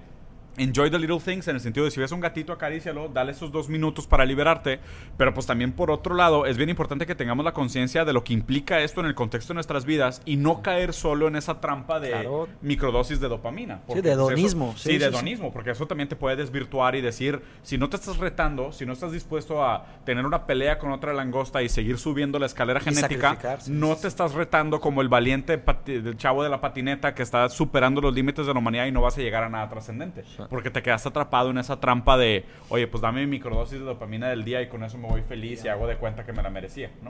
[0.57, 3.51] Enjoy the little things en el sentido de si ves un gatito acarícialo, dale esos
[3.51, 4.79] dos minutos para liberarte,
[5.17, 8.23] pero pues también por otro lado es bien importante que tengamos la conciencia de lo
[8.23, 11.59] que implica esto en el contexto de nuestras vidas y no caer solo en esa
[11.59, 12.47] trampa de Claro.
[12.61, 13.81] microdosis de dopamina.
[13.85, 15.15] porque, de pues, hedonismo, Sí, sí, de sí, sí.
[15.15, 18.85] hedonismo, porque eso también te puede desvirtuar y decir, si no te estás retando, si
[18.85, 22.79] no estás dispuesto a tener una pelea con otra langosta y seguir subiendo la escalera
[22.81, 23.37] Y genética,
[23.67, 27.49] no sí, te estás retando como el valiente del chavo de la patineta que está
[27.49, 30.23] superando los límites de la humanidad y no vas a llegar a nada trascendente.
[30.49, 34.29] Porque te quedaste atrapado en esa trampa de, oye, pues dame mi microdosis de dopamina
[34.29, 36.49] del día y con eso me voy feliz y hago de cuenta que me la
[36.49, 37.09] merecía, ¿no?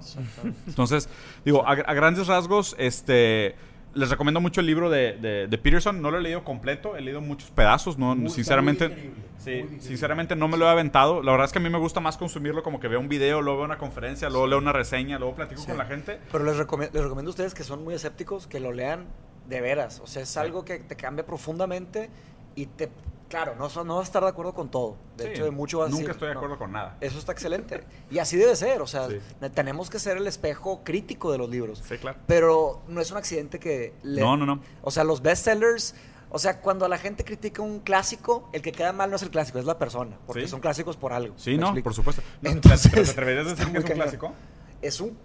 [0.68, 1.10] Entonces,
[1.44, 3.56] digo, a, a grandes rasgos, este...
[3.94, 6.02] Les recomiendo mucho el libro de, de- de Peterson.
[6.02, 7.98] No lo he leído completo, he leído muchos pedazos.
[7.98, 8.98] No, Muy- sinceramente, muy
[9.38, 11.24] sí, muy sinceramente no me lo he aventado.
[11.24, 13.42] La verdad es que a mí me gusta más consumirlo como que veo un video,
[13.42, 16.20] luego veo una conferencia, luego leo una reseña, luego platico con la gente.
[16.30, 19.06] Pero les, recomie- les recomiendo a ustedes que son muy escépticos que lo lean
[19.48, 20.02] de veras.
[20.02, 22.10] O sea, es algo que te cambia profundamente
[22.54, 22.90] y te...
[23.36, 24.96] Claro, no, no vas a estar de acuerdo con todo.
[25.18, 26.98] De Sí, hecho, de mucho vas a Nunca decir, estoy de no, acuerdo con nada.
[27.02, 27.84] Eso está excelente.
[28.10, 28.82] Y así debe ser.
[28.82, 29.20] O sea, Sí.
[29.54, 31.84] tenemos que ser el espejo crítico de los libros.
[31.88, 32.18] Sí, claro.
[32.28, 33.94] Pero no es un accidente que...
[34.04, 34.62] le- No, no, no.
[34.82, 35.96] O sea, los bestsellers...
[36.32, 39.30] O sea, cuando la gente critica un clásico, el que queda mal no es el
[39.30, 40.18] clásico, es la persona.
[40.26, 40.48] Porque Sí.
[40.50, 41.34] son clásicos por algo.
[41.38, 41.84] Sí, ¿me no, explico?
[41.86, 42.22] por supuesto.
[42.44, 44.34] Entonces, ¿Pero te atreverías a decir que es un clásico?
[44.82, 45.18] Es un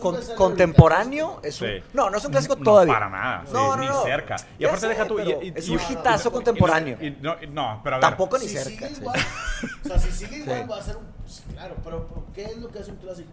[0.00, 1.68] Pues es con- contemporáneo, es un...
[1.68, 1.74] Sí.
[1.92, 2.92] No, no es un clásico No, todavía.
[2.94, 3.42] para nada.
[3.46, 4.02] sí, No, no, ni no.
[4.02, 4.36] cerca.
[4.58, 5.18] Y Ya aparte sé, deja tú...
[5.20, 6.98] y- y- es y- un hitazo contemporáneo.
[7.00, 8.08] y- no, y- no, pero a ver.
[8.08, 8.68] Tampoco ni Si cerca.
[8.88, 9.00] sigue sí.
[9.00, 9.20] igual,
[9.84, 10.68] o sea, si sigue igual Sí.
[10.68, 11.04] va a ser un...
[11.22, 13.30] pues, claro, pero ¿qué es lo que hace un clásico?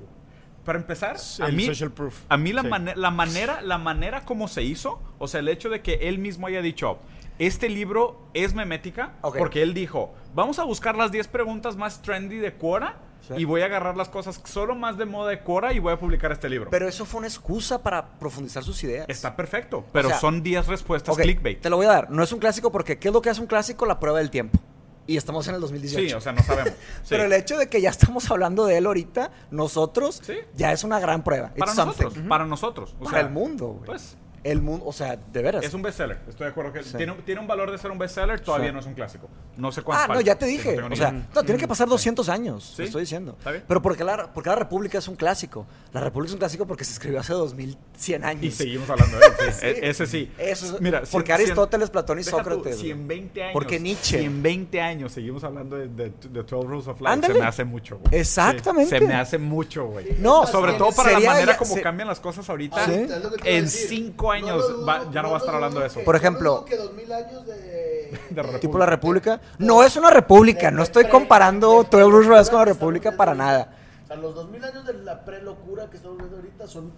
[0.63, 2.21] Para empezar, a mí, social proof.
[2.29, 2.67] a mí la, Sí.
[2.69, 6.19] mane- la manera la manera como se hizo, o sea, el hecho de que él
[6.19, 6.99] mismo haya dicho,
[7.39, 9.37] este libro es memética, Ok.
[9.39, 12.97] porque él dijo, vamos a buscar las 10 preguntas más trendy de Quora
[13.27, 13.33] Sí.
[13.37, 15.97] y voy a agarrar las cosas solo más de moda de Quora y voy a
[15.99, 16.69] publicar este libro.
[16.69, 19.05] Pero eso fue una excusa para profundizar sus ideas.
[19.07, 21.61] Está perfecto, pero sea, son 10 respuestas clickbait.
[21.61, 22.09] Te lo voy a dar.
[22.11, 23.85] No es un clásico porque ¿qué es lo que hace un clásico?
[23.85, 24.59] La prueba del tiempo.
[25.05, 26.07] Y estamos en el 2018.
[26.09, 26.73] Sí, o sea, no sabemos.
[27.03, 27.07] Sí.
[27.09, 30.35] Pero el hecho de que ya estamos hablando de él ahorita, nosotros, Sí.
[30.55, 31.49] ya es una gran prueba.
[31.57, 32.29] para It's nosotros, something.
[32.29, 32.95] para nosotros.
[32.99, 33.85] o Para sea, el mundo, güey.
[33.85, 35.63] Pues el mundo, o sea, de veras.
[35.63, 36.95] Es un bestseller, estoy de acuerdo que sí.
[36.97, 39.29] tiene, tiene, un valor de ser un bestseller, todavía no es un clásico.
[39.57, 40.03] No sé cuánto.
[40.03, 40.75] Ah, falta, no, ya te dije.
[40.75, 42.83] No o sea, no, tiene que pasar 200 años, ¿Sí?
[42.83, 43.35] estoy diciendo.
[43.37, 43.63] ¿Está bien?
[43.67, 45.65] Pero porque la, porque la República es un clásico.
[45.91, 48.43] La República es un clásico porque se escribió hace 2100 años.
[48.43, 49.53] Y seguimos hablando de él.
[49.53, 49.65] sí.
[49.83, 50.31] E ese sí.
[50.37, 52.79] Eso Mira, porque Aristóteles, Platón y Sócrates.
[52.79, 53.53] 120 años.
[53.53, 54.19] Porque Nietzsche.
[54.19, 57.11] 120 años seguimos hablando de, de, de 12 Rules of Life.
[57.11, 57.33] Ándale.
[57.33, 57.97] Se me hace mucho.
[57.97, 58.19] Güey.
[58.19, 58.99] Exactamente.
[58.99, 60.15] se me hace mucho, güey.
[60.19, 60.45] No.
[60.47, 62.85] Sobre todo para la manera como cambian las cosas ahorita.
[62.85, 65.99] Ah, en 5 años lo dudo, va- ya no va a estar hablando de eso.
[65.99, 68.19] que- Por no lo ejemplo- que 2000 años de...
[68.31, 68.59] República.
[68.59, 69.41] Tipo la República.
[69.59, 73.33] No es una república, no estoy comparando 12 Rules of Life con la República para
[73.33, 73.73] nada.
[74.03, 76.91] O sea, los 2000 años de la pre-locura que estamos viendo ahorita son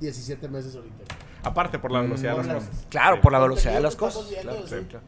[0.00, 1.04] 17 meses ahorita.
[1.42, 2.86] Aparte por la velocidad de por las la- cosas.
[2.90, 3.22] Claro, Sí.
[3.22, 4.28] por la velocidad de las cosas.
[4.28, 4.74] viendo, Claro, sí.
[4.78, 5.04] sí, claro.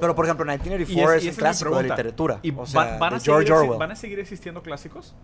[0.00, 2.38] Pero por ejemplo, Y 1984 es- y es, un clásico de literatura.
[2.42, 3.78] ¿Y o sea, van, a de seguir, George Orwell.
[3.78, 5.14] van a seguir existiendo clásicos?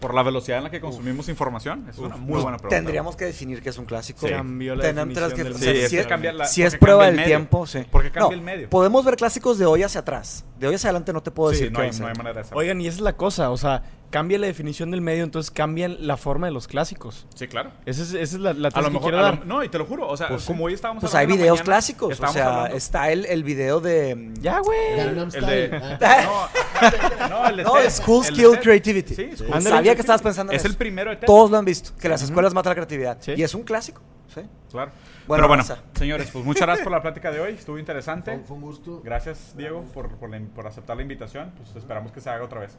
[0.00, 1.86] ¿Por la velocidad en la que consumimos información?
[1.90, 2.76] Es una muy buena pregunta.
[2.76, 4.26] Tendríamos que definir qué es un clásico.
[4.26, 4.32] Sí.
[4.32, 7.06] Cambió la definición que- del o sea, si es- cambia la- si es porque prueba
[7.10, 7.80] del tiempo, sí.
[7.90, 8.70] Porque cambia No, el medio.
[8.70, 10.44] Podemos ver clásicos de hoy hacia atrás.
[10.58, 12.38] De hoy hacia adelante no te puedo Sí, decir no qué hay, no hay manera
[12.40, 12.58] de saber.
[12.58, 16.06] Oigan, y esa es la cosa, o sea, cambia la definición del medio, entonces cambian
[16.06, 17.26] la forma de los clásicos.
[17.34, 17.70] Sí, claro.
[17.86, 19.46] Esa es, esa es la, la A lo que mejor, quiero a lo- dar.
[19.46, 21.58] no, y te lo juro, o sea, Pues como hoy estábamos Pues hay hablando videos
[21.58, 22.20] mañana, clásicos.
[22.20, 24.32] O sea, hablando- está el, el video de.
[24.40, 24.78] Ya, güey.
[25.00, 25.80] El de-.
[26.20, 28.58] No, no, el de No, School Skill.
[28.60, 29.14] Creativity.
[29.14, 30.70] Sí, School Sabía que estabas pensando en Es eso.
[30.72, 31.26] el primero de TED.
[31.26, 31.90] Todos lo han visto.
[32.00, 33.18] Que las escuelas matan la creatividad.
[33.20, 33.34] Sí.
[33.36, 34.00] Y es un clásico.
[34.34, 34.40] Sí.
[34.70, 34.90] Claro.
[35.26, 37.52] Bueno, Pero bueno, señores, pues muchas gracias por la plática de hoy.
[37.52, 38.32] Estuvo interesante.
[38.36, 39.00] Fue, fue un gusto.
[39.04, 41.52] Gracias, Diego, por, por, la- por aceptar la invitación.
[41.56, 42.78] Pues esperamos que se haga otra vez.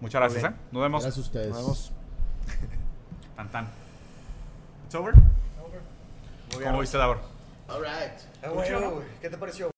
[0.00, 0.54] Muchas gracias, ¿eh?
[0.72, 1.02] Nos vemos.
[1.02, 1.48] Gracias a ustedes.
[1.48, 1.92] Nos vemos.
[3.36, 3.68] Tan, tan.
[4.86, 5.14] It's over.
[6.52, 7.20] ¿Cómo viste, Davor?
[7.68, 8.18] All right.
[9.20, 9.68] ¿Qué te pareció?